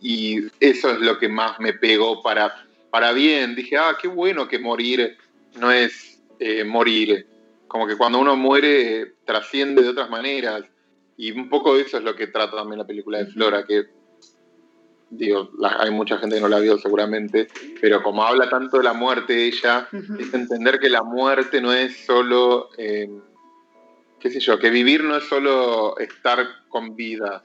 y, 0.00 0.46
eso 0.60 0.90
es 0.90 1.00
lo 1.00 1.18
que 1.18 1.28
más 1.28 1.58
me 1.58 1.72
pegó 1.72 2.22
para, 2.22 2.66
para 2.90 3.12
bien. 3.12 3.54
Dije, 3.54 3.76
ah, 3.76 3.98
qué 4.00 4.08
bueno 4.08 4.48
que 4.48 4.58
morir 4.58 5.16
no 5.58 5.72
es 5.72 6.17
eh, 6.38 6.64
morir. 6.64 7.26
Como 7.66 7.86
que 7.86 7.96
cuando 7.96 8.18
uno 8.18 8.36
muere 8.36 9.14
trasciende 9.24 9.82
de 9.82 9.90
otras 9.90 10.10
maneras. 10.10 10.64
Y 11.16 11.32
un 11.32 11.48
poco 11.48 11.76
eso 11.76 11.98
es 11.98 12.04
lo 12.04 12.14
que 12.14 12.28
trata 12.28 12.56
también 12.56 12.78
la 12.78 12.86
película 12.86 13.18
de 13.18 13.26
Flora, 13.26 13.66
que 13.66 13.88
digo, 15.10 15.50
hay 15.78 15.90
mucha 15.90 16.18
gente 16.18 16.36
que 16.36 16.42
no 16.42 16.48
la 16.48 16.60
vio 16.60 16.78
seguramente, 16.78 17.48
pero 17.80 18.02
como 18.02 18.24
habla 18.24 18.48
tanto 18.48 18.78
de 18.78 18.84
la 18.84 18.92
muerte 18.92 19.46
ella, 19.46 19.88
es 20.18 20.34
entender 20.34 20.78
que 20.78 20.90
la 20.90 21.02
muerte 21.02 21.60
no 21.60 21.72
es 21.72 22.04
solo, 22.04 22.70
em, 22.76 23.20
qué 24.20 24.30
sé 24.30 24.40
yo, 24.40 24.58
que 24.58 24.70
vivir 24.70 25.04
no 25.04 25.16
es 25.16 25.24
solo 25.24 25.98
estar 25.98 26.46
con 26.68 26.94
vida. 26.94 27.42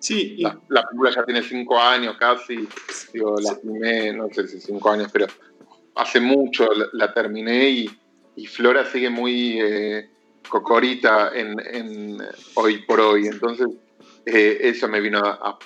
Sí. 0.00 0.36
La, 0.68 0.82
película 0.82 1.10
ya 1.14 1.24
tiene 1.24 1.42
cinco 1.42 1.78
años 1.78 2.16
casi, 2.18 2.68
digo, 3.12 3.36
la 3.40 3.54
filmé, 3.54 4.12
no 4.12 4.28
sé 4.32 4.48
si 4.48 4.60
cinco 4.60 4.90
años, 4.90 5.10
pero 5.12 5.26
hace 5.98 6.20
mucho 6.20 6.66
la, 6.92 7.12
terminé 7.12 7.68
y, 7.70 7.90
Flora 8.46 8.86
sigue 8.86 9.10
muy 9.10 9.60
eh, 9.60 10.08
cocorita 10.48 11.32
en, 11.34 12.16
hoy 12.54 12.82
por 12.86 13.00
hoy, 13.00 13.26
entonces... 13.26 13.68
Eh, 14.30 14.68
eso 14.68 14.88
me 14.88 15.00
vino 15.00 15.20
a, 15.20 15.58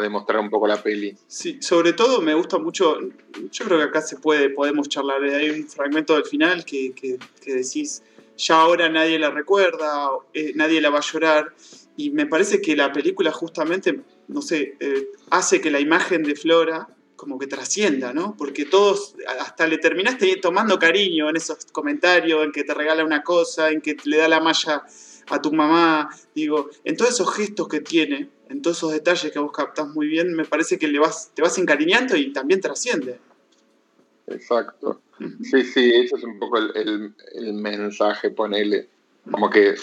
demostrar 0.00 0.40
un 0.40 0.50
poco 0.50 0.66
la 0.66 0.82
peli. 0.82 1.16
Sí, 1.28 1.58
sobre 1.60 1.92
todo 1.92 2.20
me 2.20 2.34
gusta 2.34 2.58
mucho, 2.58 2.98
yo 3.00 3.64
creo 3.64 3.78
que 3.78 3.84
acá 3.84 4.00
se 4.02 4.16
puede, 4.16 4.50
podemos 4.50 4.88
charlar, 4.88 5.22
hay 5.22 5.50
un 5.50 5.68
fragmento 5.68 6.14
del 6.14 6.24
final 6.24 6.64
que, 6.64 6.92
que, 6.92 7.18
decís, 7.44 8.02
ya 8.36 8.60
ahora 8.60 8.88
nadie 8.88 9.20
la 9.20 9.30
recuerda, 9.30 10.10
eh, 10.32 10.50
nadie 10.56 10.80
la 10.80 10.90
va 10.90 10.98
a 10.98 11.02
llorar, 11.02 11.54
y 11.96 12.10
me 12.10 12.26
parece 12.26 12.60
que 12.60 12.74
la 12.74 12.92
película 12.92 13.30
justamente, 13.30 14.00
no 14.26 14.42
sé, 14.42 14.76
eh, 14.80 15.10
hace 15.30 15.60
que 15.60 15.70
la 15.70 15.78
imagen 15.78 16.24
de 16.24 16.34
Flora 16.34 16.88
como 17.16 17.38
que 17.38 17.46
trascienda, 17.46 18.12
¿no? 18.12 18.36
Porque 18.36 18.64
todos, 18.64 19.14
hasta 19.40 19.66
le 19.66 19.78
terminaste 19.78 20.36
tomando 20.36 20.78
cariño 20.78 21.30
en 21.30 21.36
esos 21.36 21.66
comentarios, 21.66 22.44
en 22.44 22.52
que 22.52 22.64
te 22.64 22.74
regala 22.74 23.04
una 23.04 23.22
cosa, 23.22 23.70
en 23.70 23.80
que 23.80 23.96
le 24.04 24.16
da 24.16 24.28
la 24.28 24.40
malla 24.40 24.84
a 25.28 25.40
tu 25.40 25.52
mamá, 25.52 26.10
digo, 26.34 26.70
en 26.84 26.96
todos 26.96 27.12
esos 27.12 27.34
gestos 27.34 27.68
que 27.68 27.80
tiene, 27.80 28.30
en 28.48 28.62
todos 28.62 28.78
esos 28.78 28.92
detalles 28.92 29.32
que 29.32 29.38
vos 29.38 29.52
captás 29.52 29.88
muy 29.88 30.06
bien, 30.06 30.34
me 30.34 30.44
parece 30.44 30.78
que 30.78 30.88
le 30.88 30.98
vas, 30.98 31.30
te 31.34 31.42
vas 31.42 31.56
encariñando 31.58 32.16
y 32.16 32.32
también 32.32 32.60
trasciende. 32.60 33.18
Exacto. 34.26 35.00
Sí, 35.42 35.62
sí, 35.62 35.92
eso 35.94 36.16
es 36.16 36.24
un 36.24 36.38
poco 36.38 36.58
el, 36.58 37.52
mensaje, 37.54 38.30
ponele. 38.30 38.88
Como 39.30 39.48
que. 39.48 39.74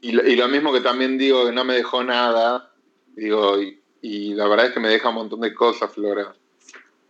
Y 0.00 0.12
lo, 0.12 0.48
mismo 0.48 0.72
que 0.72 0.80
también 0.80 1.16
digo 1.16 1.46
que 1.46 1.52
no 1.52 1.64
me 1.64 1.74
dejó 1.74 2.02
nada, 2.02 2.72
digo, 3.14 3.60
y, 3.60 3.81
la 4.02 4.48
verdad 4.48 4.66
es 4.66 4.72
que 4.72 4.80
me 4.80 4.88
deja 4.88 5.08
un 5.08 5.16
montón 5.16 5.40
de 5.40 5.54
cosas, 5.54 5.92
Flora. 5.92 6.34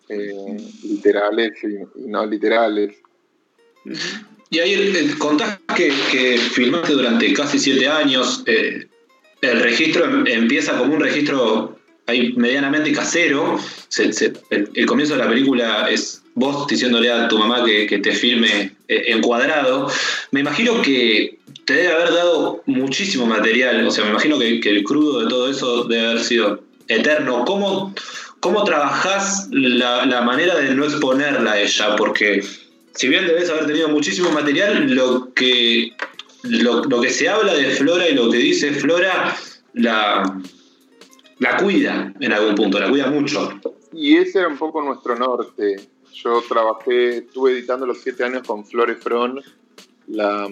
Eh, 0.09 0.57
literales 0.83 1.53
y, 1.65 2.09
no 2.09 2.27
literales. 2.27 2.97
Y 4.51 4.59
ahí 4.59 4.75
eh, 4.75 5.15
contás 5.19 5.59
que, 5.75 5.91
que, 6.11 6.37
filmaste 6.37 6.93
durante 6.93 7.33
casi 7.33 7.59
siete 7.59 7.89
años. 7.89 8.43
Eh, 8.47 8.87
el 9.41 9.61
registro 9.61 10.05
em, 10.05 10.27
empieza 10.27 10.77
como 10.77 10.95
un 10.95 11.01
registro 11.01 11.79
ahí 12.07 12.33
medianamente 12.35 12.93
casero. 12.93 13.59
el, 14.51 14.87
comienzo 14.87 15.15
de 15.15 15.21
la 15.21 15.29
película 15.29 15.89
es 15.91 16.23
vos 16.35 16.67
diciéndole 16.67 17.11
a 17.11 17.29
tu 17.29 17.39
mamá 17.39 17.65
que, 17.65 17.99
te 17.99 18.13
filme 18.13 18.73
eh, 18.89 19.05
encuadrado. 19.09 19.91
Me 20.31 20.41
imagino 20.41 20.81
que 20.83 21.39
te 21.65 21.75
debe 21.75 21.93
haber 21.93 22.13
dado 22.13 22.63
muchísimo 22.67 23.27
material. 23.27 23.87
O 23.87 23.91
sea, 23.91 24.05
me 24.05 24.11
imagino 24.11 24.39
que, 24.39 24.61
el 24.63 24.85
crudo 24.85 25.21
de 25.21 25.29
todo 25.29 25.51
eso 25.51 25.85
debe 25.85 26.07
haber 26.09 26.21
sido 26.25 26.63
eterno. 26.89 27.45
¿Cómo, 27.45 27.95
cómo 28.41 28.65
trabajás 28.65 29.49
la, 29.51 30.07
la 30.07 30.23
manera 30.23 30.57
de 30.57 30.75
no 30.75 30.85
exponerla 30.85 31.53
a 31.53 31.61
ella? 31.61 31.97
Porque 31.97 32.43
si 32.95 33.09
bien 33.09 33.27
debes 33.27 33.51
haber 33.51 33.67
tenido 33.67 33.89
muchísimo 33.89 34.31
material, 34.31 34.91
lo 34.91 35.33
que, 35.35 35.93
lo, 36.43 37.01
que 37.01 37.11
se 37.11 37.29
habla 37.29 37.55
de 37.55 37.67
Flora 37.71 38.09
y 38.09 38.15
lo 38.15 38.31
que 38.31 38.39
dice 38.39 38.73
Flora 38.73 39.37
la, 39.73 40.41
la 41.39 41.57
cuida 41.57 42.13
en 42.21 42.33
algún 42.33 42.55
punto, 42.55 42.79
la 42.79 42.89
cuida 42.89 43.07
mucho. 43.09 43.61
Y 43.93 44.17
ese 44.17 44.41
era 44.41 44.49
un 44.49 44.59
poco 44.59 44.83
nuestro 44.83 45.17
norte. 45.17 45.89
Yo 46.15 46.43
trabajé, 46.47 47.19
estuve 47.19 47.53
editando 47.53 47.87
los 47.87 48.01
siete 48.01 48.25
años 48.25 48.47
con 48.47 48.67
Flore 48.67 48.97
Fron, 48.97 49.41
la, 50.09 50.49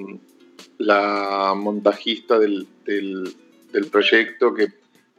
la 0.79 1.55
montajista 1.55 2.39
del, 2.39 2.67
proyecto 3.91 4.55
que 4.55 4.69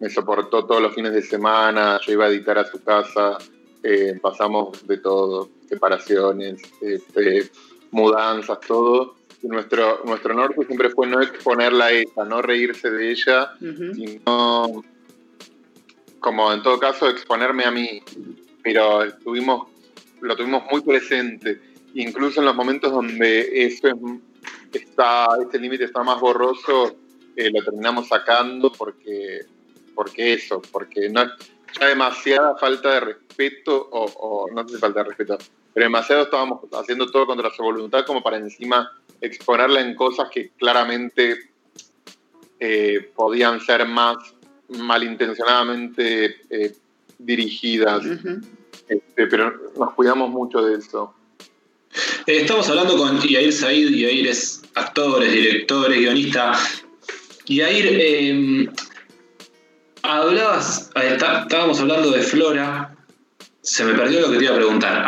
me 0.01 0.09
soportó 0.09 0.65
todos 0.65 0.81
los 0.81 0.95
fines 0.95 1.13
de 1.13 1.21
semana, 1.21 1.99
yo 2.05 2.13
iba 2.13 2.25
a 2.25 2.29
editar 2.29 2.57
a 2.57 2.65
su 2.65 2.83
casa, 2.83 3.37
eh, 3.83 4.19
pasamos 4.19 4.85
de 4.87 4.97
todo 4.97 5.49
separaciones, 5.69 6.59
eh, 6.81 7.49
mudanzas, 7.91 8.59
todo. 8.61 9.15
Y 9.43 9.47
nuestro, 9.47 10.01
nuestro 10.03 10.33
norte 10.33 10.65
siempre 10.65 10.89
fue 10.89 11.07
no 11.07 11.21
exponerla 11.21 11.85
a 11.85 11.91
ella, 11.91 12.25
no 12.27 12.41
reírse 12.41 12.89
de 12.91 13.11
ella, 13.11 13.53
sino, 13.59 14.83
como 16.19 16.51
en 16.51 16.61
todo 16.61 16.79
caso, 16.79 17.07
exponerme 17.07 17.63
a 17.65 17.71
mí. 17.71 18.01
Pero 18.63 19.03
estuvimos, 19.03 19.67
lo 20.19 20.35
tuvimos 20.35 20.63
muy 20.71 20.81
presente, 20.81 21.61
incluso 21.93 22.39
en 22.39 22.47
los 22.47 22.55
momentos 22.55 22.91
donde 22.91 23.65
eso 23.65 23.87
está, 24.73 25.27
este 25.41 25.59
límite 25.59 25.85
está 25.85 26.03
más 26.03 26.19
borroso, 26.19 26.95
eh, 27.35 27.49
lo 27.51 27.63
terminamos 27.63 28.07
sacando 28.07 28.71
porque, 28.71 29.41
porque 29.95 30.33
eso, 30.33 30.61
porque 30.71 31.09
no 31.09 31.25
ya 31.79 31.87
demasiada 31.87 32.55
falta 32.57 32.93
de 32.93 32.99
respeto, 32.99 33.87
o, 33.91 34.47
no 34.53 34.67
sé 34.67 34.75
si 34.75 34.81
falta 34.81 35.03
de 35.03 35.09
respeto, 35.09 35.37
pero 35.73 35.85
demasiado 35.85 36.23
estábamos 36.23 36.59
haciendo 36.73 37.09
todo 37.09 37.25
contra 37.25 37.49
su 37.51 37.63
voluntad 37.63 38.05
como 38.05 38.21
para 38.21 38.37
encima 38.37 38.91
exponerla 39.21 39.81
en 39.81 39.95
cosas 39.95 40.29
que 40.29 40.49
claramente 40.57 41.51
eh, 42.59 43.11
podían 43.15 43.61
ser 43.61 43.87
más 43.87 44.17
malintencionadamente 44.69 46.35
eh, 46.49 46.75
dirigidas. 47.17 48.05
Este, 48.87 49.27
pero 49.27 49.71
nos 49.77 49.93
cuidamos 49.93 50.29
mucho 50.29 50.61
de 50.61 50.77
eso. 50.77 51.13
estamos 52.25 52.67
hablando 52.69 52.97
con 52.97 53.21
Yair 53.21 53.53
Said, 53.53 53.89
Yair 53.89 54.27
es 54.27 54.61
actor, 54.75 55.23
es 55.23 55.31
director, 55.31 55.91
es 55.91 55.99
guionista. 55.99 56.57
Yair, 57.45 58.71
eh, 60.03 60.07
hablabas, 60.07 60.89
estábamos 60.95 61.79
hablando 61.79 62.11
de 62.11 62.21
Flora, 62.21 62.95
se 63.61 63.83
me 63.85 63.93
perdió 63.93 64.21
lo 64.21 64.31
que 64.31 64.37
te 64.37 64.43
iba 64.45 64.53
a 64.53 64.57
preguntar. 64.57 65.05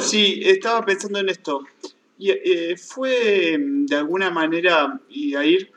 sí, 0.00 0.40
estaba 0.44 0.84
pensando 0.84 1.18
en 1.18 1.28
esto. 1.28 1.62
Y, 2.18 2.30
eh, 2.30 2.76
fue 2.76 3.56
de 3.58 3.96
alguna 3.96 4.30
manera, 4.30 5.00
y 5.08 5.32
Yair, 5.32 5.70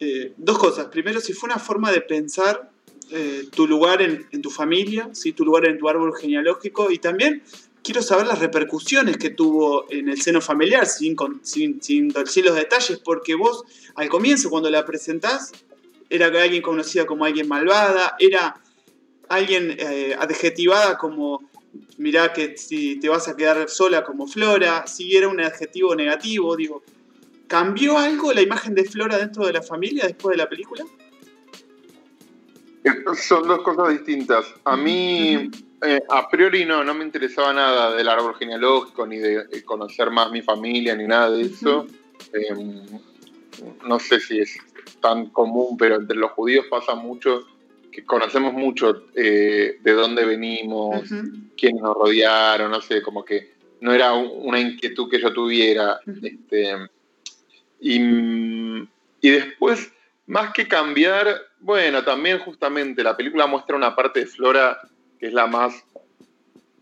eh, 0.00 0.32
dos 0.36 0.58
cosas. 0.58 0.86
Primero, 0.86 1.20
si 1.20 1.32
fue 1.32 1.48
una 1.48 1.58
forma 1.58 1.90
de 1.92 2.00
pensar 2.00 2.70
eh, 3.10 3.48
tu 3.54 3.66
lugar 3.66 4.02
en, 4.02 4.42
tu 4.42 4.50
familia, 4.50 5.08
¿sí? 5.12 5.32
tu 5.32 5.44
lugar 5.44 5.66
en 5.66 5.78
tu 5.78 5.88
árbol 5.88 6.14
genealógico 6.16 6.90
y 6.90 6.98
también 6.98 7.42
quiero 7.82 8.02
saber 8.02 8.26
las 8.26 8.38
repercusiones 8.38 9.18
que 9.18 9.30
tuvo 9.30 9.86
en 9.90 10.08
el 10.08 10.20
seno 10.20 10.40
familiar, 10.40 10.86
sin, 10.86 11.16
sin, 11.42 11.82
sin 11.82 12.08
decir 12.08 12.44
los 12.44 12.56
detalles, 12.56 12.98
porque 12.98 13.34
vos 13.34 13.64
al 13.94 14.08
comienzo 14.08 14.50
cuando 14.50 14.70
la 14.70 14.84
presentás 14.84 15.52
era 16.14 16.26
alguien 16.42 16.62
conocida 16.62 17.06
como 17.06 17.24
alguien 17.24 17.48
malvada, 17.48 18.16
era 18.18 18.56
alguien 19.28 19.74
eh, 19.78 20.16
adjetivada 20.18 20.98
como 20.98 21.48
mirá 21.98 22.32
que 22.32 22.56
si 22.56 22.96
te 23.00 23.08
vas 23.08 23.28
a 23.28 23.36
quedar 23.36 23.68
sola 23.68 24.04
como 24.04 24.26
Flora, 24.26 24.86
si 24.86 25.16
era 25.16 25.28
un 25.28 25.40
adjetivo 25.40 25.94
negativo, 25.94 26.56
digo, 26.56 26.82
¿cambió 27.48 27.98
algo 27.98 28.32
la 28.32 28.42
imagen 28.42 28.74
de 28.74 28.84
Flora 28.84 29.18
dentro 29.18 29.46
de 29.46 29.52
la 29.52 29.62
familia 29.62 30.06
después 30.06 30.36
de 30.36 30.42
la 30.42 30.48
película? 30.48 30.84
Son 33.16 33.46
dos 33.48 33.62
cosas 33.62 33.90
distintas. 33.90 34.46
A 34.64 34.76
mí, 34.76 35.50
eh, 35.82 36.00
a 36.10 36.28
priori 36.28 36.64
no, 36.64 36.84
no 36.84 36.94
me 36.94 37.04
interesaba 37.04 37.52
nada 37.52 37.94
del 37.94 38.08
árbol 38.08 38.34
genealógico, 38.36 39.06
ni 39.06 39.18
de 39.18 39.64
conocer 39.64 40.10
más 40.10 40.30
mi 40.30 40.42
familia, 40.42 40.94
ni 40.94 41.06
nada 41.06 41.30
de 41.30 41.42
eso. 41.42 41.86
Em, 42.32 42.82
no 43.86 43.98
sé 43.98 44.20
si 44.20 44.40
es 44.40 44.58
tan 45.00 45.26
común, 45.30 45.76
pero 45.76 45.96
entre 45.96 46.16
los 46.16 46.32
judíos 46.32 46.66
pasa 46.70 46.94
mucho 46.94 47.46
que 47.90 48.04
conocemos 48.04 48.52
mucho 48.52 49.06
eh, 49.14 49.78
de 49.80 49.92
dónde 49.92 50.24
venimos, 50.24 51.08
quiénes 51.56 51.80
nos 51.80 51.94
rodearon, 51.94 52.70
no 52.70 52.80
sé, 52.80 53.00
como 53.02 53.24
que 53.24 53.54
no 53.80 53.92
era 53.92 54.14
una 54.14 54.58
inquietud 54.58 55.08
que 55.08 55.20
yo 55.20 55.32
tuviera. 55.32 56.00
este, 56.22 56.74
y, 57.80 58.00
y 59.20 59.30
después 59.30 59.92
más 60.26 60.52
que 60.52 60.66
cambiar, 60.66 61.40
bueno, 61.60 62.02
también 62.02 62.38
justamente 62.40 63.02
la 63.02 63.16
película 63.16 63.46
muestra 63.46 63.76
una 63.76 63.94
parte 63.94 64.20
de 64.20 64.26
Flora 64.26 64.80
que 65.18 65.26
es 65.26 65.32
la 65.32 65.46
más 65.46 65.84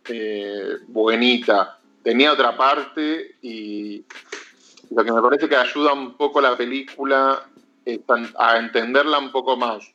eh, 0.08 0.76
buenita. 0.88 1.78
Tenía 2.02 2.32
otra 2.32 2.56
parte 2.56 3.36
y 3.42 4.04
lo 4.90 5.04
que 5.04 5.12
me 5.12 5.22
parece 5.22 5.48
que 5.48 5.56
ayuda 5.56 5.92
un 5.92 6.16
poco 6.16 6.40
la 6.40 6.56
película 6.56 7.48
a 8.38 8.58
entenderla 8.58 9.18
un 9.18 9.32
poco 9.32 9.56
más 9.56 9.92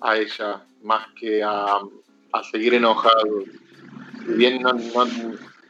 a 0.00 0.16
ella, 0.16 0.64
más 0.82 1.06
que 1.18 1.42
a, 1.42 1.80
seguir 2.50 2.74
enojado. 2.74 3.44
Si 4.26 4.32
bien 4.32 4.60
no, 4.60 4.72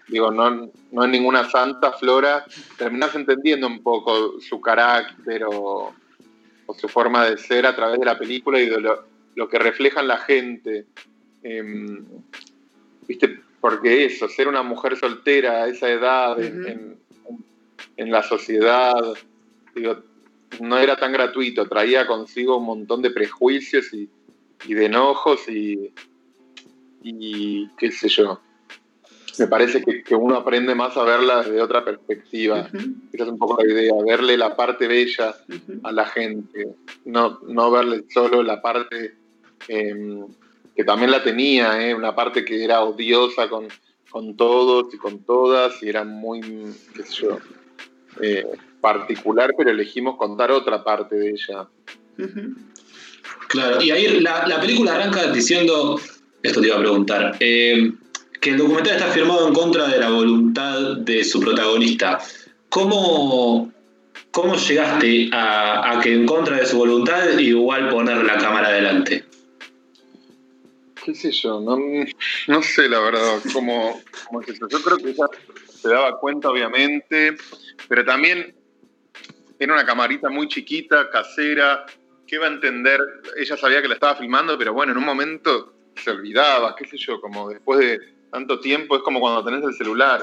digo, 0.09 0.31
no, 0.33 0.71
no 0.91 1.05
es 1.05 1.11
ninguna 1.11 1.49
santa 1.49 1.93
Flora, 1.93 2.45
terminas 2.77 3.15
entendiendo 3.15 3.67
un 3.69 3.83
poco 3.83 4.41
su 4.41 4.61
carácter 4.61 5.45
o 5.45 5.95
o 6.67 6.75
su 6.75 6.89
forma 6.89 7.25
de 7.25 7.39
ser 7.39 7.67
a 7.67 7.75
través 7.75 7.99
de 7.99 8.07
la 8.07 8.19
película 8.19 8.61
y 8.61 8.69
de 8.69 8.81
lo, 8.81 9.49
que 9.49 9.59
reflejan 9.59 10.09
la 10.09 10.19
gente. 10.19 10.87
Em, 11.43 12.05
¿Viste? 13.07 13.41
Porque 13.61 14.05
eso, 14.05 14.29
ser 14.29 14.49
una 14.49 14.63
mujer 14.63 14.97
soltera 14.97 15.63
a 15.63 15.69
esa 15.69 15.89
edad 15.89 16.41
en, 16.43 16.97
la 17.97 18.23
sociedad, 18.23 18.95
digo, 19.75 20.03
no 20.61 20.79
era 20.79 20.97
tan 20.97 21.13
gratuito, 21.13 21.69
traía 21.69 22.07
consigo 22.07 22.59
un 22.59 22.67
montón 22.67 23.03
de 23.03 23.11
prejuicios 23.11 23.93
y, 23.93 24.09
de 24.67 24.87
enojos 24.87 25.49
y, 25.49 25.93
y 27.03 27.69
qué 27.77 27.93
sé 27.93 28.09
yo 28.09 28.41
me 29.39 29.47
parece 29.47 29.83
que, 29.83 30.15
uno 30.15 30.37
aprende 30.37 30.75
más 30.75 30.97
a 30.97 31.05
verla 31.05 31.43
desde 31.43 31.61
otra 31.61 31.85
perspectiva. 31.85 32.69
Esa 33.13 33.25
es 33.25 33.29
un 33.29 33.39
poco 33.39 33.63
la 33.63 33.71
idea, 33.71 33.93
verle 34.07 34.37
la 34.37 34.57
parte 34.57 34.87
bella 34.87 35.35
a 35.83 35.93
la 35.93 36.07
gente, 36.07 36.75
no, 37.05 37.41
no 37.47 37.71
verle 37.71 38.05
solo 38.13 38.43
la 38.43 38.63
parte 38.63 39.15
em, 39.69 40.27
que 40.75 40.85
también 40.85 41.11
la 41.11 41.23
tenía, 41.23 41.87
¿eh? 41.87 41.95
una 41.95 42.15
parte 42.15 42.45
que 42.45 42.65
era 42.65 42.83
odiosa 42.83 43.49
con, 43.49 43.69
con, 44.11 44.37
todos 44.37 44.93
y 44.95 44.99
con 44.99 45.21
todas 45.25 45.83
y 45.83 45.89
era 45.89 46.05
muy, 46.05 46.41
qué 46.95 47.03
sé 47.03 47.23
yo, 47.23 47.39
eh, 48.21 48.47
particular, 48.87 49.53
pero 49.59 49.71
elegimos 49.71 50.17
contar 50.17 50.53
otra 50.53 50.85
parte 50.85 51.17
de 51.17 51.31
ella. 51.31 51.67
Claro, 53.49 53.83
y 53.83 53.91
ahí 53.91 54.21
la, 54.21 54.47
la, 54.47 54.61
película 54.61 54.95
arranca 54.95 55.33
diciendo, 55.33 56.01
esto 56.41 56.61
te 56.61 56.69
iba 56.69 56.77
a 56.77 56.81
preguntar, 56.81 57.37
eh, 57.41 57.93
que 58.41 58.51
el 58.51 58.59
documental 58.59 58.95
está 58.95 59.09
firmado 59.09 59.49
en 59.49 59.55
contra 59.55 59.89
de 59.89 59.99
la 59.99 60.11
voluntad 60.11 60.99
de 60.99 61.25
su 61.25 61.41
protagonista. 61.41 62.21
¿Cómo, 62.69 63.73
cómo 64.31 64.55
llegaste 64.55 65.31
a, 65.33 65.99
que 66.01 66.15
en 66.15 66.25
contra 66.25 66.59
de 66.59 66.67
su 66.67 66.77
voluntad 66.77 67.37
igual 67.39 67.89
poner 67.89 68.23
la 68.25 68.39
cámara 68.39 68.69
adelante? 68.69 69.25
¿Qué 71.05 71.13
sé 71.13 71.33
yo? 71.33 71.61
No, 71.61 72.63
sé 72.63 72.89
la 72.89 73.01
verdad 73.01 73.41
cómo, 73.53 74.01
cómo 74.27 74.43
es 74.43 74.49
eso. 74.49 74.69
Yo 74.69 74.81
creo 74.81 74.99
que 74.99 75.11
ella 75.11 75.27
se 75.69 75.89
daba 75.89 76.19
cuenta, 76.19 76.51
obviamente, 76.51 77.37
pero 77.89 78.05
también 78.05 78.56
era 79.59 79.73
una 79.73 79.87
camarita 79.87 80.29
muy 80.29 80.49
chiquita, 80.49 81.11
casera, 81.11 81.87
que 82.27 82.37
iba 82.37 82.47
a 82.47 82.51
entender, 82.51 83.01
ella 83.37 83.57
sabía 83.57 83.81
que 83.81 83.89
la 83.89 83.95
estaba 83.95 84.17
filmando, 84.17 84.59
pero 84.59 84.73
bueno, 84.73 84.93
en 84.93 84.99
un 84.99 85.05
momento 85.05 85.73
se 85.95 86.11
olvidaba, 86.11 86.75
qué 86.77 86.87
sé 86.87 86.97
yo, 86.99 87.21
como 87.21 87.49
después 87.49 87.79
de 87.79 88.01
tanto 88.31 88.61
tiempo, 88.61 88.97
es 88.97 89.03
como 89.03 89.21
cuando 89.21 89.45
tenés 89.45 89.65
el 89.65 89.75
celular. 89.75 90.23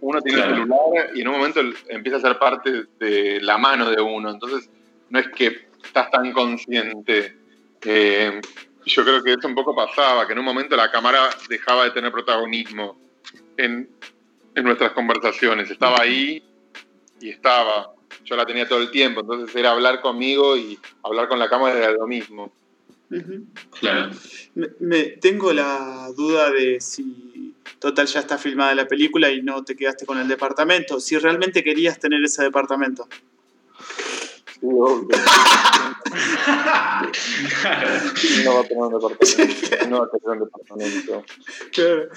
Uno 0.00 0.20
tiene 0.20 0.42
el 0.42 0.48
celular 0.48 1.10
y 1.14 1.20
en 1.20 1.28
un 1.28 1.36
momento 1.36 1.60
empieza 1.88 2.18
a 2.18 2.20
ser 2.20 2.38
parte 2.38 2.86
de 2.98 3.40
la 3.40 3.56
mano 3.56 3.88
de 3.88 4.02
uno. 4.02 4.30
Entonces, 4.30 4.68
no 5.10 5.18
es 5.18 5.28
que 5.28 5.68
estás 5.84 6.10
tan 6.10 6.32
consciente. 6.32 7.36
Eh, 7.84 8.40
yo 8.84 9.04
creo 9.04 9.22
que 9.22 9.32
eso 9.34 9.46
un 9.46 9.54
poco 9.54 9.74
pasaba, 9.76 10.26
que 10.26 10.32
en 10.32 10.40
un 10.40 10.44
momento 10.44 10.76
la 10.76 10.90
cámara 10.90 11.30
dejaba 11.48 11.84
de 11.84 11.92
tener 11.92 12.10
protagonismo 12.10 13.00
en, 13.56 13.88
en 14.54 14.64
nuestras 14.64 14.92
conversaciones. 14.92 15.70
Estaba 15.70 16.00
ahí 16.00 16.42
y 17.20 17.30
estaba. 17.30 17.92
Yo 18.24 18.36
la 18.36 18.46
tenía 18.46 18.68
todo 18.68 18.80
el 18.80 18.90
tiempo, 18.90 19.20
entonces 19.20 19.54
era 19.54 19.70
hablar 19.70 20.00
conmigo 20.00 20.56
y 20.56 20.78
hablar 21.02 21.28
con 21.28 21.38
la 21.38 21.48
cámara 21.48 21.78
era 21.78 21.92
lo 21.92 22.06
mismo. 22.06 22.52
Claro. 23.78 24.10
Me, 24.54 25.02
tengo 25.04 25.52
la 25.52 26.08
duda 26.16 26.50
de 26.50 26.80
si 26.80 27.54
total 27.78 28.06
ya 28.06 28.20
está 28.20 28.38
filmada 28.38 28.74
la 28.74 28.86
película 28.86 29.30
y 29.30 29.42
no 29.42 29.64
te 29.64 29.76
quedaste 29.76 30.06
con 30.06 30.18
el 30.18 30.28
departamento. 30.28 31.00
Si 31.00 31.18
realmente 31.18 31.62
querías 31.62 31.98
tener 31.98 32.22
ese 32.24 32.42
departamento. 32.42 33.06
No 34.62 35.06
va 38.54 38.60
a 38.60 38.64
tener 38.64 38.82
un 38.82 38.92
departamento. 38.92 39.88
No 39.88 39.98
va 40.00 40.06
a 40.06 40.10
tener 40.10 40.28
un 40.28 40.38
departamento. 40.44 41.24
Claro. 41.72 42.08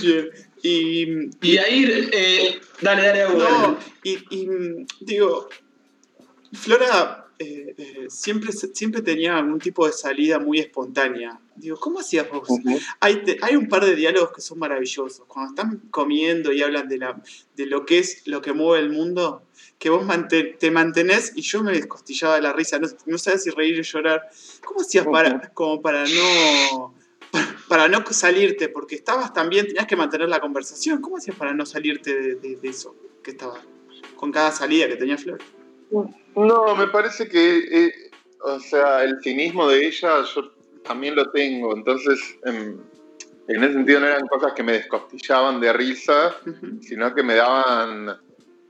Bien. 0.00 0.30
Y, 0.64 1.30
y 1.40 1.58
ahí, 1.58 2.08
eh, 2.12 2.60
dale, 2.80 3.06
dale, 3.06 3.24
No, 3.36 3.76
y, 4.04 4.18
y 4.30 4.48
digo, 5.00 5.48
Flora 6.52 7.26
eh, 7.38 7.74
eh, 7.76 8.06
siempre, 8.08 8.52
siempre 8.52 9.02
tenía 9.02 9.38
algún 9.38 9.58
tipo 9.58 9.86
de 9.86 9.92
salida 9.92 10.38
muy 10.38 10.60
espontánea. 10.60 11.40
Digo, 11.56 11.78
¿cómo 11.78 12.00
hacías 12.00 12.28
vos? 12.30 12.48
hay, 13.00 13.22
hay, 13.42 13.56
un 13.56 13.68
par 13.68 13.84
de 13.84 13.94
diálogos 13.94 14.32
que 14.32 14.40
son 14.40 14.58
maravillosos. 14.58 15.26
Cuando 15.26 15.50
están 15.50 15.78
comiendo 15.90 16.52
y 16.52 16.62
hablan 16.62 16.88
de, 16.88 16.98
la, 16.98 17.22
de 17.56 17.66
lo 17.66 17.84
que 17.84 17.98
es 17.98 18.26
lo 18.26 18.40
que 18.40 18.52
mueve 18.52 18.84
el 18.84 18.90
mundo, 18.90 19.42
que 19.78 19.90
vos 19.90 20.06
te 20.28 20.70
mantenés 20.70 21.32
y 21.34 21.42
yo 21.42 21.62
me 21.62 21.72
descostillaba 21.72 22.36
de 22.36 22.42
la 22.42 22.52
risa, 22.52 22.78
no, 22.78 22.88
no 23.06 23.18
sabes 23.18 23.44
si 23.44 23.50
reír 23.50 23.78
o 23.78 23.82
llorar. 23.82 24.28
¿Cómo 24.64 24.80
hacías 24.80 25.06
para, 25.06 25.52
como 25.52 25.82
para 25.82 26.04
no 26.04 26.94
para 27.68 27.88
no 27.88 28.04
salirte, 28.10 28.68
porque 28.68 28.94
estabas 28.94 29.32
también, 29.32 29.66
tenías 29.66 29.86
que 29.86 29.96
mantener 29.96 30.28
la 30.28 30.40
conversación. 30.40 31.00
¿Cómo 31.00 31.16
hacías 31.16 31.36
para 31.36 31.54
no 31.54 31.64
salirte 31.64 32.36
de, 32.36 32.58
eso 32.62 32.94
que 33.22 33.30
estaba 33.30 33.60
con 34.16 34.30
cada 34.30 34.50
salida 34.50 34.88
que 34.88 34.96
tenía 34.96 35.16
Flor? 35.16 35.38
No, 36.34 36.76
me 36.76 36.88
parece 36.88 37.28
que, 37.28 37.86
eh, 37.86 38.10
o 38.44 38.60
sea, 38.60 39.02
el 39.04 39.22
cinismo 39.22 39.68
de 39.68 39.86
ella 39.86 40.22
yo 40.34 40.52
también 40.84 41.14
lo 41.14 41.30
tengo, 41.30 41.74
entonces 41.74 42.38
en, 42.44 42.80
ese 43.48 43.72
sentido 43.72 44.00
no 44.00 44.06
eran 44.06 44.26
cosas 44.28 44.52
que 44.52 44.62
me 44.62 44.72
descostillaban 44.72 45.60
de 45.60 45.72
risa, 45.72 46.36
sino 46.80 47.14
que 47.14 47.22
me 47.22 47.34
daban, 47.34 48.16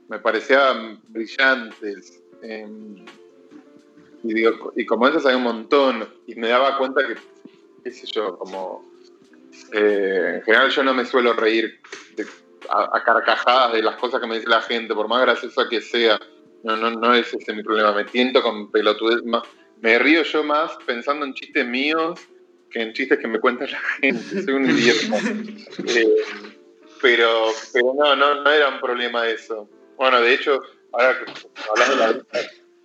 me 0.09 0.19
parecían 0.19 0.99
brillantes. 1.09 2.21
Em, 2.41 3.05
y, 4.23 4.33
digo, 4.33 4.73
y 4.75 4.85
como 4.85 5.07
esas 5.07 5.25
hay 5.25 5.35
un 5.35 5.43
montón, 5.43 6.07
y 6.27 6.35
me 6.35 6.49
daba 6.49 6.77
cuenta 6.77 7.05
que 7.07 7.15
qué 7.83 7.91
sé 7.91 8.07
yo, 8.07 8.37
como... 8.37 8.91
Eh, 9.71 10.35
en 10.37 10.41
general 10.43 10.69
yo 10.69 10.83
no 10.83 10.93
me 10.93 11.05
suelo 11.05 11.33
reír 11.33 11.79
a, 12.69 13.03
carcajadas 13.03 13.73
de 13.73 13.83
las 13.83 13.97
cosas 13.97 14.19
que 14.19 14.27
me 14.27 14.35
dice 14.35 14.49
la 14.49 14.61
gente, 14.61 14.95
por 14.95 15.07
más 15.07 15.21
graciosa 15.21 15.67
que 15.69 15.81
sea. 15.81 16.19
No, 16.63 16.77
no, 16.77 16.91
no 16.91 17.13
es 17.13 17.33
ese 17.33 17.53
mi 17.53 17.61
problema. 17.61 17.93
Me 17.93 18.05
tiento 18.05 18.41
con 18.41 18.71
pelotudez. 18.71 19.21
Me 19.83 19.99
río 19.99 20.23
yo 20.23 20.45
más 20.45 20.71
pensando 20.85 21.25
en 21.25 21.33
chistes 21.33 21.67
míos 21.67 22.17
que 22.71 22.81
en 22.81 22.93
chistes 22.93 23.19
que 23.19 23.27
me 23.27 23.41
cuenta 23.41 23.67
la 23.67 23.79
gente. 24.01 24.41
Soy 24.41 24.53
un 24.53 24.69
idiota. 24.69 25.19
Eh, 25.95 26.07
pero, 27.01 27.47
pero 27.73 27.93
no, 27.93 28.15
no, 28.15 28.41
no 28.41 28.49
era 28.49 28.69
un 28.69 28.79
problema 28.79 29.27
eso. 29.27 29.69
Bueno, 29.97 30.21
de 30.21 30.33
hecho, 30.33 30.61
ahora 30.93 31.19
que 31.19 31.31
hablas 31.69 31.89
de 31.89 31.95
la 31.97 32.23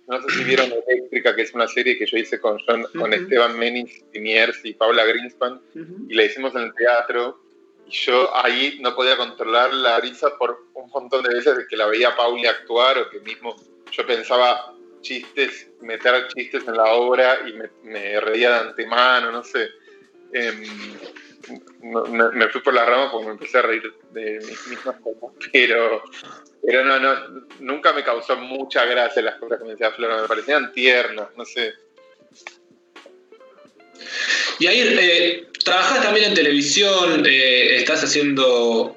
no 0.07 0.21
sé 0.21 0.29
si 0.29 0.43
vieron 0.43 0.73
Eléctrica, 0.87 1.33
que 1.35 1.43
es 1.43 1.53
una 1.53 1.69
serie 1.69 1.97
que 1.97 2.05
yo 2.05 2.17
hice 2.17 2.41
con, 2.41 2.57
con 2.97 3.13
Esteban 3.13 3.57
Menis, 3.57 4.03
Tiniers 4.11 4.59
y 4.65 4.73
Paula 4.73 5.05
Greenspan, 5.05 5.61
y 6.09 6.13
la 6.15 6.23
hicimos 6.25 6.53
en 6.55 6.63
el 6.63 6.73
teatro. 6.73 7.39
Y 7.87 7.91
yo 7.91 8.35
ahí 8.35 8.79
no 8.81 8.93
podía 8.93 9.15
controlar 9.15 9.73
la 9.73 10.01
risa 10.01 10.37
por 10.37 10.65
un 10.73 10.89
montón 10.89 11.23
de 11.23 11.33
veces 11.35 11.55
de 11.55 11.67
que 11.67 11.77
la 11.77 11.85
veía 11.85 12.17
Paula 12.17 12.49
actuar 12.49 12.97
o 12.97 13.09
que 13.09 13.21
mismo 13.21 13.55
yo 13.91 14.05
pensaba 14.05 14.75
chistes, 15.01 15.67
meter 15.81 16.27
chistes 16.29 16.67
en 16.67 16.77
la 16.77 16.85
obra 16.93 17.39
y 17.47 17.53
me, 17.87 18.19
reía 18.19 18.51
de 18.51 18.69
antemano, 18.69 19.31
no 19.31 19.43
sé. 19.43 19.69
Em, 20.31 20.63
me, 21.81 22.47
fui 22.49 22.61
por 22.61 22.73
la 22.73 22.85
rama 22.85 23.11
porque 23.11 23.27
me 23.27 23.31
empecé 23.33 23.57
a 23.57 23.61
reír 23.63 23.93
de 24.11 24.39
mis 24.39 24.67
mismas 24.67 24.97
cosas, 25.01 25.35
pero, 25.51 26.03
pero 26.63 26.83
no, 26.83 26.99
no, 26.99 27.45
nunca 27.59 27.93
me 27.93 28.03
causó 28.03 28.35
mucha 28.35 28.85
gracia 28.85 29.21
las 29.21 29.39
cosas 29.39 29.57
que 29.57 29.65
me 29.65 29.71
decía 29.71 29.91
Flora, 29.91 30.21
me 30.21 30.27
parecían 30.27 30.71
tiernas, 30.71 31.29
no 31.35 31.45
sé. 31.45 31.73
Y 34.59 34.67
ahí 34.67 34.81
eh, 34.81 35.47
trabajas 35.63 36.03
también 36.03 36.27
en 36.27 36.33
televisión, 36.33 37.25
eh, 37.25 37.77
estás 37.77 38.03
haciendo 38.03 38.95